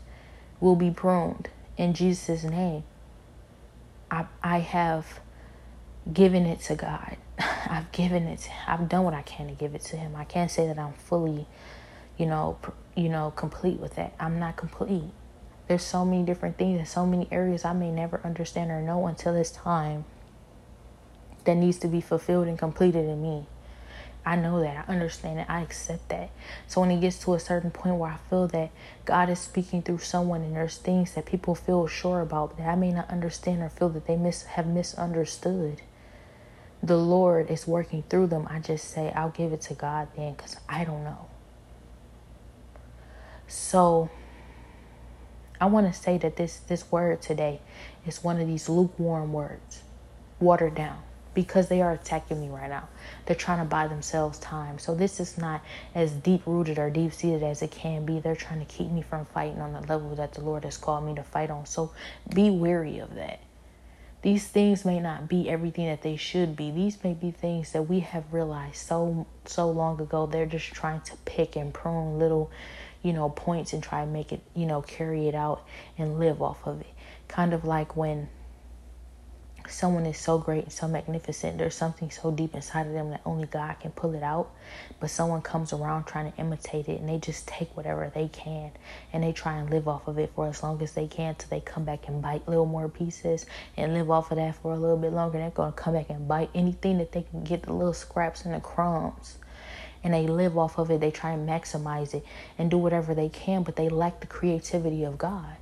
will 0.61 0.77
be 0.77 0.91
pruned 0.91 1.49
in 1.77 1.95
Jesus' 1.95 2.45
name. 2.45 2.85
I 4.11 4.27
I 4.43 4.59
have 4.59 5.21
given 6.13 6.47
it 6.47 6.61
to 6.61 6.77
God. 6.77 7.17
I've 7.39 7.91
given 7.93 8.25
it. 8.25 8.49
I've 8.67 8.89
done 8.89 9.05
what 9.05 9.15
I 9.15 9.23
can 9.23 9.49
to 9.49 9.55
give 9.55 9.75
it 9.75 9.83
to 9.83 9.97
Him. 9.97 10.15
I 10.17 10.25
can't 10.25 10.51
say 10.51 10.67
that 10.67 10.79
I'm 10.79 10.93
fully 10.93 11.47
you 12.21 12.27
know, 12.27 12.59
you 12.95 13.09
know, 13.09 13.33
complete 13.35 13.81
with 13.81 13.97
that. 13.97 14.13
I'm 14.21 14.39
not 14.39 14.57
complete. 14.57 15.11
There's 15.69 15.83
so 15.83 16.05
many 16.05 16.23
different 16.23 16.59
things 16.59 16.79
and 16.79 16.87
so 16.87 17.07
many 17.07 17.27
areas 17.33 17.65
I 17.65 17.73
may 17.73 17.91
never 17.91 18.21
understand 18.23 18.71
or 18.71 18.83
know 18.83 19.07
until 19.07 19.35
it's 19.35 19.51
time 19.51 20.05
that 21.45 21.55
needs 21.55 21.79
to 21.79 21.89
be 21.89 22.03
fulfilled 22.03 22.47
and 22.47 22.59
completed 22.59 23.07
in 23.07 23.23
me. 23.23 23.47
I 24.27 24.37
know 24.37 24.61
that. 24.61 24.85
I 24.87 24.93
understand 24.93 25.39
it. 25.39 25.47
I 25.49 25.63
accept 25.63 26.11
that. 26.11 26.29
So 26.67 26.83
when 26.83 26.91
it 26.91 27.01
gets 27.01 27.19
to 27.21 27.33
a 27.33 27.41
certain 27.41 27.71
point 27.71 27.97
where 27.97 28.11
I 28.11 28.19
feel 28.29 28.47
that 28.49 28.71
God 29.07 29.31
is 29.31 29.39
speaking 29.39 29.81
through 29.81 30.01
someone 30.01 30.43
and 30.43 30.55
there's 30.55 30.77
things 30.77 31.15
that 31.15 31.25
people 31.25 31.55
feel 31.55 31.87
sure 31.87 32.21
about 32.21 32.59
that 32.59 32.69
I 32.69 32.75
may 32.75 32.93
not 32.93 33.09
understand 33.09 33.63
or 33.63 33.71
feel 33.71 33.89
that 33.89 34.07
they 34.07 34.17
mis- 34.17 34.43
have 34.43 34.67
misunderstood, 34.67 35.81
the 36.83 36.99
Lord 36.99 37.51
is 37.51 37.67
working 37.67 38.03
through 38.11 38.27
them. 38.27 38.47
I 38.51 38.59
just 38.59 38.91
say, 38.91 39.11
I'll 39.13 39.31
give 39.31 39.55
it 39.55 39.63
to 39.63 39.75
God 39.75 40.09
then 40.17 40.35
because 40.35 40.57
I 40.69 40.85
don't 40.85 41.03
know. 41.03 41.29
So 43.51 44.09
I 45.61 45.67
want 45.67 45.93
to 45.93 45.93
say 45.93 46.19
that 46.19 46.37
this 46.37 46.59
this 46.69 46.91
word 46.93 47.21
today 47.21 47.61
is 48.07 48.23
one 48.23 48.41
of 48.41 48.47
these 48.47 48.69
lukewarm 48.69 49.33
words, 49.33 49.83
watered 50.39 50.77
down, 50.77 51.03
because 51.35 51.69
they 51.69 51.83
are 51.83 51.91
attacking 51.93 52.41
me 52.41 52.49
right 52.49 52.71
now. 52.71 52.89
They're 53.27 53.35
trying 53.35 53.59
to 53.59 53.65
buy 53.65 53.89
themselves 53.89 54.39
time. 54.39 54.79
So 54.79 54.95
this 54.95 55.19
is 55.19 55.37
not 55.37 55.63
as 55.97 56.13
deep 56.13 56.47
rooted 56.47 56.79
or 56.79 56.91
deep 56.91 57.13
seated 57.13 57.43
as 57.43 57.61
it 57.61 57.73
can 57.73 58.07
be. 58.07 58.21
They're 58.21 58.37
trying 58.37 58.61
to 58.61 58.73
keep 58.73 58.89
me 58.89 59.03
from 59.03 59.25
fighting 59.27 59.61
on 59.61 59.73
the 59.73 59.81
level 59.81 60.15
that 60.15 60.33
the 60.35 60.43
Lord 60.43 60.65
has 60.65 60.77
called 60.77 61.05
me 61.05 61.17
to 61.17 61.25
fight 61.25 61.51
on. 61.51 61.67
So 61.67 61.93
be 62.33 62.51
wary 62.51 63.01
of 63.01 63.17
that. 63.17 63.41
These 64.23 64.47
things 64.47 64.85
may 64.85 65.01
not 65.01 65.29
be 65.29 65.49
everything 65.49 65.87
that 65.87 66.03
they 66.03 66.17
should 66.17 66.55
be. 66.55 66.71
These 66.71 67.03
may 67.03 67.15
be 67.15 67.31
things 67.31 67.73
that 67.73 67.83
we 67.83 68.01
have 68.01 68.33
realized 68.33 68.77
so 68.77 69.27
so 69.45 69.71
long 69.71 70.01
ago. 70.01 70.27
They're 70.27 70.47
just 70.47 70.73
trying 70.73 71.01
to 71.03 71.17
pick 71.25 71.57
and 71.57 71.75
prune 71.75 72.19
little 72.19 72.51
you 73.03 73.13
know, 73.13 73.29
points 73.31 73.73
and 73.73 73.83
try 73.83 74.03
and 74.03 74.13
make 74.13 74.33
it, 74.33 74.41
you 74.55 74.67
know, 74.67 74.83
carry 74.83 75.29
it 75.29 75.35
out 75.35 75.65
and 75.97 76.19
live 76.19 76.43
off 76.43 76.67
of 76.67 76.81
it. 76.81 76.95
Kind 77.29 77.55
of 77.55 77.65
like 77.65 77.97
when 77.97 78.29
someone 79.69 80.05
is 80.05 80.19
so 80.19 80.39
great 80.39 80.65
and 80.65 80.73
so 80.73 80.89
magnificent, 80.89 81.59
there's 81.59 81.75
something 81.75 82.11
so 82.11 82.31
deep 82.31 82.55
inside 82.55 82.87
of 82.87 82.93
them 82.93 83.11
that 83.11 83.21
only 83.25 83.47
God 83.47 83.79
can 83.81 83.91
pull 83.93 84.15
it 84.15 84.23
out. 84.23 84.51
But 84.99 85.11
someone 85.11 85.43
comes 85.43 85.73
around 85.73 86.05
trying 86.05 86.31
to 86.31 86.39
imitate 86.39 86.89
it 86.89 87.01
and 87.01 87.09
they 87.09 87.19
just 87.19 87.47
take 87.47 87.75
whatever 87.77 88.11
they 88.15 88.29
can 88.29 88.73
and 89.13 89.23
they 89.23 89.33
try 89.33 89.57
and 89.57 89.71
live 89.71 89.89
off 89.89 90.09
of 90.09 90.19
it 90.19 90.33
for 90.35 90.49
as 90.49 90.63
long 90.63 90.83
as 90.83 90.93
they 90.93 91.07
can 91.07 91.35
till 91.37 91.49
they 91.49 91.61
come 91.61 91.85
back 91.85 92.09
and 92.09 92.21
bite 92.21 92.47
little 92.49 92.67
more 92.67 92.89
pieces 92.89 93.47
and 93.77 93.95
live 93.95 94.11
off 94.11 94.31
of 94.31 94.37
that 94.37 94.57
for 94.57 94.73
a 94.73 94.79
little 94.79 94.99
bit 94.99 95.13
longer. 95.13 95.39
They're 95.39 95.51
going 95.51 95.73
to 95.73 95.79
come 95.79 95.95
back 95.95 96.11
and 96.11 96.29
bite 96.29 96.51
anything 96.55 96.99
that 96.99 97.13
they 97.13 97.23
can 97.23 97.45
get 97.45 97.63
the 97.63 97.73
little 97.73 97.95
scraps 97.95 98.45
and 98.45 98.55
the 98.55 98.61
crumbs 98.61 99.39
and 100.03 100.15
they 100.15 100.27
live 100.27 100.57
off 100.57 100.79
of 100.79 100.91
it. 100.91 101.01
They 101.01 101.11
try 101.11 101.33
and 101.33 101.49
maximize 101.49 102.15
it 102.15 102.25
and 102.59 102.71
do 102.71 102.79
whatever 102.79 103.15
they 103.15 103.29
can, 103.29 103.63
but 103.63 103.77
they 103.77 103.89
lack 103.89 104.21
the 104.21 104.27
creativity 104.27 105.05
of 105.05 105.19
God. 105.19 105.57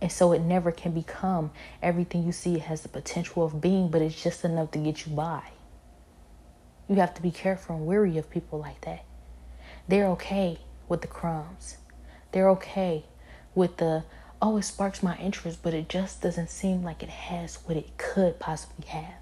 And 0.00 0.12
so 0.12 0.32
it 0.32 0.40
never 0.40 0.70
can 0.70 0.92
become 0.92 1.50
everything 1.82 2.24
you 2.24 2.32
see 2.32 2.58
has 2.58 2.82
the 2.82 2.88
potential 2.88 3.44
of 3.44 3.60
being, 3.60 3.88
but 3.88 4.02
it's 4.02 4.20
just 4.20 4.44
enough 4.44 4.70
to 4.72 4.78
get 4.78 5.06
you 5.06 5.14
by. 5.14 5.42
You 6.88 6.96
have 6.96 7.14
to 7.14 7.22
be 7.22 7.30
careful 7.30 7.76
and 7.76 7.86
wary 7.86 8.16
of 8.16 8.30
people 8.30 8.58
like 8.58 8.80
that. 8.82 9.04
They're 9.88 10.08
okay 10.08 10.58
with 10.88 11.02
the 11.02 11.08
crumbs. 11.08 11.78
They're 12.32 12.50
okay 12.50 13.04
with 13.54 13.78
the, 13.78 14.04
oh, 14.40 14.56
it 14.56 14.62
sparks 14.62 15.02
my 15.02 15.16
interest, 15.18 15.60
but 15.62 15.74
it 15.74 15.88
just 15.88 16.22
doesn't 16.22 16.50
seem 16.50 16.82
like 16.82 17.02
it 17.02 17.08
has 17.08 17.56
what 17.66 17.76
it 17.76 17.98
could 17.98 18.38
possibly 18.38 18.86
have 18.86 19.17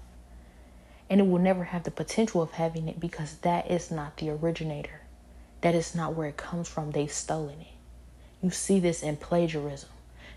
and 1.09 1.21
it 1.21 1.27
will 1.27 1.39
never 1.39 1.65
have 1.65 1.83
the 1.83 1.91
potential 1.91 2.41
of 2.41 2.51
having 2.51 2.87
it 2.87 2.99
because 2.99 3.37
that 3.37 3.71
is 3.71 3.91
not 3.91 4.17
the 4.17 4.29
originator. 4.29 5.01
That 5.61 5.75
is 5.75 5.95
not 5.95 6.15
where 6.15 6.27
it 6.27 6.37
comes 6.37 6.67
from. 6.67 6.91
They've 6.91 7.11
stolen 7.11 7.61
it. 7.61 7.67
You 8.41 8.51
see 8.51 8.79
this 8.79 9.01
in 9.01 9.17
plagiarism. 9.17 9.89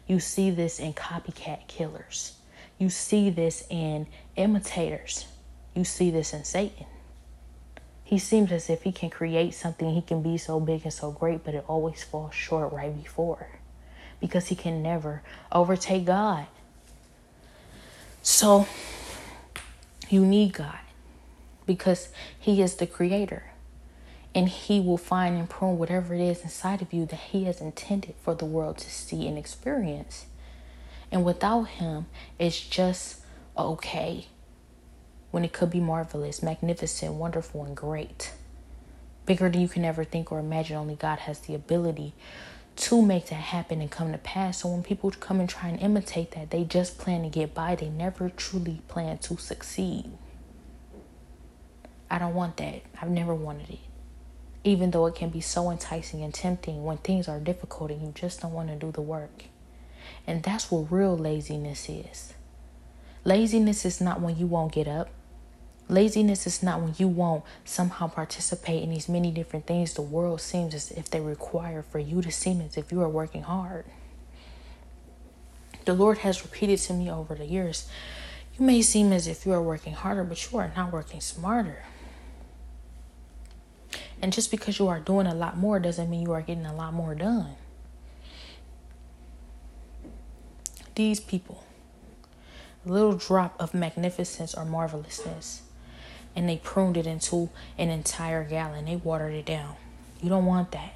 You 0.06 0.20
see 0.20 0.50
this 0.50 0.80
in 0.80 0.94
copycat 0.94 1.66
killers. 1.68 2.34
You 2.78 2.88
see 2.88 3.30
this 3.30 3.64
in 3.68 4.06
imitators. 4.36 5.26
You 5.74 5.84
see 5.84 6.10
this 6.10 6.32
in 6.32 6.44
Satan. 6.44 6.86
He 8.02 8.18
seems 8.18 8.50
as 8.50 8.68
if 8.68 8.82
he 8.82 8.90
can 8.90 9.10
create 9.10 9.54
something, 9.54 9.94
he 9.94 10.02
can 10.02 10.22
be 10.22 10.36
so 10.36 10.58
big 10.58 10.82
and 10.82 10.92
so 10.92 11.12
great, 11.12 11.44
but 11.44 11.54
it 11.54 11.64
always 11.68 12.02
falls 12.02 12.34
short 12.34 12.72
right 12.72 12.92
before 13.00 13.60
because 14.20 14.48
he 14.48 14.56
can 14.56 14.82
never 14.82 15.22
overtake 15.52 16.06
God. 16.06 16.46
So, 18.22 18.66
you 20.12 20.24
need 20.24 20.52
God 20.54 20.78
because 21.66 22.08
He 22.38 22.62
is 22.62 22.76
the 22.76 22.86
creator. 22.86 23.44
And 24.34 24.48
He 24.48 24.80
will 24.80 24.98
find 24.98 25.36
and 25.36 25.48
prune 25.48 25.78
whatever 25.78 26.14
it 26.14 26.20
is 26.20 26.42
inside 26.42 26.82
of 26.82 26.92
you 26.92 27.06
that 27.06 27.20
He 27.32 27.44
has 27.44 27.60
intended 27.60 28.14
for 28.22 28.34
the 28.34 28.44
world 28.44 28.78
to 28.78 28.90
see 28.90 29.26
and 29.26 29.36
experience. 29.36 30.26
And 31.10 31.24
without 31.24 31.64
Him, 31.64 32.06
it's 32.38 32.60
just 32.60 33.20
okay 33.56 34.26
when 35.30 35.44
it 35.44 35.52
could 35.52 35.70
be 35.70 35.80
marvelous, 35.80 36.42
magnificent, 36.42 37.14
wonderful, 37.14 37.64
and 37.64 37.76
great. 37.76 38.32
Bigger 39.26 39.48
than 39.48 39.60
you 39.60 39.68
can 39.68 39.84
ever 39.84 40.04
think 40.04 40.32
or 40.32 40.40
imagine. 40.40 40.76
Only 40.76 40.94
God 40.96 41.20
has 41.20 41.40
the 41.40 41.54
ability 41.54 42.14
to 42.80 43.02
make 43.02 43.26
that 43.26 43.34
happen 43.34 43.82
and 43.82 43.90
come 43.90 44.10
to 44.12 44.18
pass. 44.18 44.62
So 44.62 44.70
when 44.70 44.82
people 44.82 45.10
come 45.10 45.38
and 45.38 45.48
try 45.48 45.68
and 45.68 45.78
imitate 45.80 46.30
that, 46.32 46.50
they 46.50 46.64
just 46.64 46.96
plan 46.96 47.22
to 47.22 47.28
get 47.28 47.52
by. 47.54 47.74
They 47.74 47.90
never 47.90 48.30
truly 48.30 48.80
plan 48.88 49.18
to 49.18 49.36
succeed. 49.36 50.10
I 52.10 52.18
don't 52.18 52.34
want 52.34 52.56
that. 52.56 52.82
I've 53.00 53.10
never 53.10 53.34
wanted 53.34 53.70
it. 53.70 53.78
Even 54.64 54.90
though 54.90 55.06
it 55.06 55.14
can 55.14 55.28
be 55.28 55.42
so 55.42 55.70
enticing 55.70 56.22
and 56.22 56.32
tempting 56.32 56.82
when 56.82 56.96
things 56.98 57.28
are 57.28 57.38
difficult 57.38 57.90
and 57.90 58.00
you 58.00 58.12
just 58.14 58.40
don't 58.40 58.52
want 58.52 58.68
to 58.68 58.76
do 58.76 58.90
the 58.90 59.02
work. 59.02 59.44
And 60.26 60.42
that's 60.42 60.70
what 60.70 60.90
real 60.90 61.16
laziness 61.16 61.88
is. 61.88 62.32
Laziness 63.24 63.84
is 63.84 64.00
not 64.00 64.22
when 64.22 64.38
you 64.38 64.46
won't 64.46 64.72
get 64.72 64.88
up. 64.88 65.10
Laziness 65.90 66.46
is 66.46 66.62
not 66.62 66.80
when 66.80 66.94
you 66.98 67.08
won't 67.08 67.42
somehow 67.64 68.06
participate 68.06 68.84
in 68.84 68.90
these 68.90 69.08
many 69.08 69.32
different 69.32 69.66
things 69.66 69.92
the 69.92 70.02
world 70.02 70.40
seems 70.40 70.72
as 70.72 70.92
if 70.92 71.10
they 71.10 71.20
require 71.20 71.82
for 71.82 71.98
you 71.98 72.22
to 72.22 72.30
seem 72.30 72.60
as 72.60 72.76
if 72.76 72.92
you 72.92 73.02
are 73.02 73.08
working 73.08 73.42
hard. 73.42 73.84
The 75.86 75.94
Lord 75.94 76.18
has 76.18 76.44
repeated 76.44 76.78
to 76.78 76.92
me 76.92 77.10
over 77.10 77.34
the 77.34 77.44
years 77.44 77.88
you 78.56 78.64
may 78.64 78.82
seem 78.82 79.12
as 79.12 79.26
if 79.26 79.44
you 79.44 79.52
are 79.52 79.62
working 79.62 79.94
harder, 79.94 80.22
but 80.22 80.52
you 80.52 80.58
are 80.58 80.70
not 80.76 80.92
working 80.92 81.20
smarter. 81.20 81.82
And 84.22 84.32
just 84.32 84.52
because 84.52 84.78
you 84.78 84.86
are 84.86 85.00
doing 85.00 85.26
a 85.26 85.34
lot 85.34 85.56
more 85.56 85.80
doesn't 85.80 86.08
mean 86.08 86.22
you 86.22 86.32
are 86.32 86.42
getting 86.42 86.66
a 86.66 86.74
lot 86.74 86.94
more 86.94 87.16
done. 87.16 87.56
These 90.94 91.18
people, 91.18 91.64
little 92.84 93.14
drop 93.14 93.56
of 93.58 93.74
magnificence 93.74 94.54
or 94.54 94.64
marvelousness 94.64 95.62
and 96.36 96.48
they 96.48 96.56
pruned 96.58 96.96
it 96.96 97.06
into 97.06 97.50
an 97.76 97.90
entire 97.90 98.44
gallon. 98.44 98.84
They 98.84 98.96
watered 98.96 99.34
it 99.34 99.46
down. 99.46 99.76
You 100.22 100.28
don't 100.28 100.46
want 100.46 100.72
that. 100.72 100.94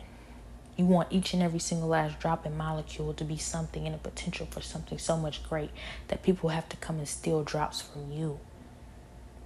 You 0.77 0.87
want 0.87 1.13
each 1.13 1.35
and 1.35 1.43
every 1.43 1.61
single 1.61 1.89
last 1.89 2.19
drop 2.19 2.45
and 2.45 2.59
molecule 2.59 3.15
to 3.15 3.25
be 3.25 3.37
something 3.37 3.87
and 3.87 3.95
a 3.95 3.99
potential 3.99 4.47
for 4.51 4.61
something 4.61 4.99
so 4.99 5.17
much 5.17 5.43
great 5.49 5.71
that 6.09 6.23
people 6.23 6.51
have 6.51 6.69
to 6.71 6.77
come 6.77 6.99
and 6.99 7.09
steal 7.09 7.45
drops 7.45 7.81
from 7.81 8.11
you. 8.11 8.41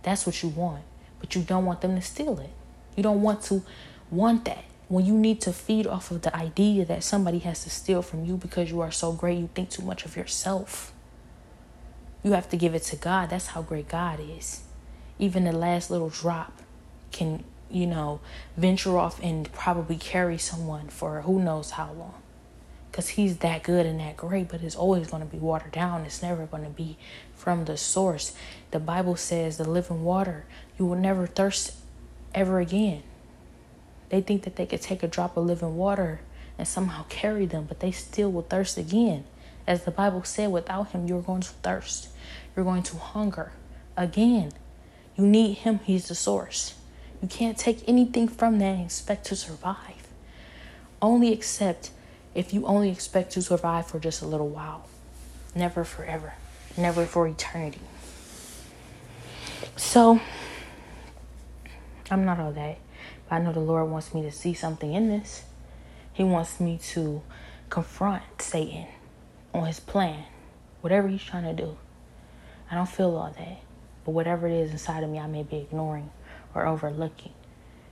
That's 0.03 0.25
what 0.25 0.43
you 0.43 0.49
want. 0.49 0.85
But 1.21 1.35
you 1.35 1.43
don't 1.43 1.67
want 1.67 1.83
them 1.83 1.97
to 1.97 2.03
steal 2.03 2.39
it. 2.39 2.51
You 2.97 3.03
don't 3.03 3.21
want 3.21 3.43
to 3.45 3.63
want 4.11 4.47
that. 4.47 4.65
When 4.89 5.05
you 5.05 5.13
need 5.13 5.43
to 5.43 5.53
feed 5.53 5.87
off 5.87 6.11
of 6.11 6.23
the 6.23 6.35
idea 6.35 6.87
that 6.87 7.05
somebody 7.05 7.41
has 7.41 7.63
to 7.65 7.71
steal 7.71 8.01
from 8.01 8.25
you 8.25 8.39
because 8.39 8.71
you 8.71 8.81
are 8.81 8.91
so 8.91 9.13
great, 9.13 9.39
you 9.39 9.51
think 9.55 9.69
too 9.69 9.83
much 9.83 10.07
of 10.07 10.17
yourself. 10.17 10.95
You 12.23 12.33
have 12.33 12.49
to 12.51 12.57
give 12.57 12.75
it 12.75 12.85
to 12.85 12.97
God. 12.97 13.31
That's 13.31 13.49
how 13.49 13.61
great 13.61 13.89
God 13.89 14.19
is 14.19 14.63
even 15.19 15.45
the 15.45 15.53
last 15.53 15.91
little 15.91 16.09
drop 16.09 16.63
can, 17.13 17.45
you 17.71 17.87
know, 17.87 18.21
venture 18.57 18.99
off 18.99 19.23
and 19.23 19.53
probably 19.53 19.97
carry 19.97 20.39
someone 20.39 20.89
for 20.89 21.23
who 21.23 21.41
knows 21.41 21.73
how 21.73 21.93
long. 21.93 22.23
Because 22.91 23.11
he's 23.11 23.39
that 23.39 23.63
good 23.63 23.87
and 23.87 24.01
that 24.01 24.17
great, 24.17 24.49
but 24.49 24.63
it's 24.63 24.75
always 24.75 25.09
going 25.09 25.23
to 25.23 25.29
be 25.29 25.39
watered 25.39 25.73
down. 25.73 26.05
It's 26.05 26.23
never 26.23 26.47
going 26.47 26.65
to 26.65 26.71
be 26.71 26.97
from 27.35 27.65
the 27.65 27.77
source. 27.77 28.35
The 28.71 28.81
Bible 28.81 29.17
says 29.17 29.59
the 29.59 29.69
living 29.69 30.05
water, 30.05 30.47
you 30.79 30.87
will 30.87 30.97
never 30.97 31.27
thirst 31.27 31.75
ever 32.35 32.61
again. 32.61 33.03
They 34.09 34.21
think 34.21 34.43
that 34.45 34.57
they 34.57 34.67
could 34.67 34.81
take 34.81 35.03
a 35.03 35.09
drop 35.09 35.37
of 35.37 35.45
living 35.45 35.77
water 35.77 36.21
and 36.57 36.67
somehow 36.67 37.05
carry 37.09 37.47
them, 37.47 37.67
but 37.67 37.81
they 37.81 37.93
still 37.93 38.33
will 38.33 38.43
thirst 38.43 38.79
again. 38.79 39.25
As 39.67 39.85
the 39.85 39.91
Bible 39.91 40.25
said, 40.25 40.51
without 40.51 40.93
him, 40.93 41.07
you're 41.07 41.21
going 41.21 41.43
to 41.43 41.49
thirst. 41.49 42.09
You're 42.57 42.65
going 42.65 42.83
to 42.85 42.97
hunger 42.97 43.53
again. 43.97 44.53
You 45.19 45.27
need 45.27 45.55
Him, 45.59 45.81
He's 45.85 46.09
the 46.09 46.15
source. 46.15 46.75
You 47.21 47.27
can't 47.27 47.59
take 47.59 47.83
anything 47.89 48.29
from 48.29 48.61
that 48.61 48.77
and 48.77 48.85
expect 48.85 49.27
to 49.27 49.37
survive. 49.37 50.07
Only 51.03 51.33
accept 51.33 51.91
if 52.35 52.55
you 52.55 52.65
only 52.67 52.91
expect 52.91 53.33
to 53.33 53.43
survive 53.43 53.89
for 53.89 53.99
just 53.99 54.23
a 54.23 54.27
little 54.27 54.49
while, 54.49 54.89
never 55.57 55.83
forever, 55.83 56.35
never 56.77 57.05
for 57.05 57.27
eternity. 57.27 57.81
So, 59.75 60.21
I'm 62.11 62.25
not 62.25 62.39
all 62.39 62.53
that, 62.53 62.79
but 63.29 63.37
I 63.37 63.39
know 63.41 63.53
the 63.53 63.59
Lord 63.59 63.91
wants 63.91 64.15
me 64.15 64.23
to 64.23 64.31
see 64.31 64.55
something 64.55 64.93
in 64.93 65.09
this. 65.09 65.43
He 66.13 66.23
wants 66.23 66.61
me 66.61 66.79
to 66.91 67.23
confront 67.71 68.23
Satan 68.41 68.87
on 69.53 69.67
his 69.67 69.81
plan, 69.81 70.25
whatever 70.81 71.09
he's 71.09 71.25
trying 71.25 71.45
to 71.45 71.61
do. 71.61 71.77
I 72.71 72.77
don't 72.77 72.89
feel 72.89 73.17
all 73.17 73.35
that. 73.37 73.68
Whatever 74.09 74.49
it 74.49 74.55
is 74.55 74.71
inside 74.71 75.05
of 75.05 75.11
me, 75.11 75.19
I 75.19 75.27
may 75.27 75.43
be 75.43 75.57
ignoring 75.59 76.11
or 76.55 76.67
overlooking. 76.67 77.33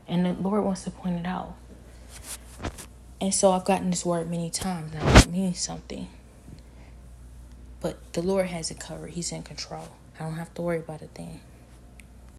And 0.08 0.24
the 0.24 0.32
Lord 0.32 0.64
wants 0.64 0.84
to 0.84 0.90
point 0.90 1.20
it 1.20 1.26
out. 1.26 1.54
And 3.20 3.34
so 3.34 3.52
I've 3.52 3.64
gotten 3.64 3.90
this 3.90 4.04
word 4.04 4.30
many 4.30 4.48
times 4.50 4.94
now. 4.94 5.18
It 5.18 5.30
means 5.30 5.58
something. 5.58 6.08
But 7.80 8.14
the 8.14 8.22
Lord 8.22 8.46
has 8.46 8.70
it 8.70 8.80
covered. 8.80 9.10
He's 9.10 9.30
in 9.30 9.42
control. 9.42 9.88
I 10.18 10.24
don't 10.24 10.36
have 10.36 10.54
to 10.54 10.62
worry 10.62 10.78
about 10.78 11.02
a 11.02 11.06
thing. 11.06 11.40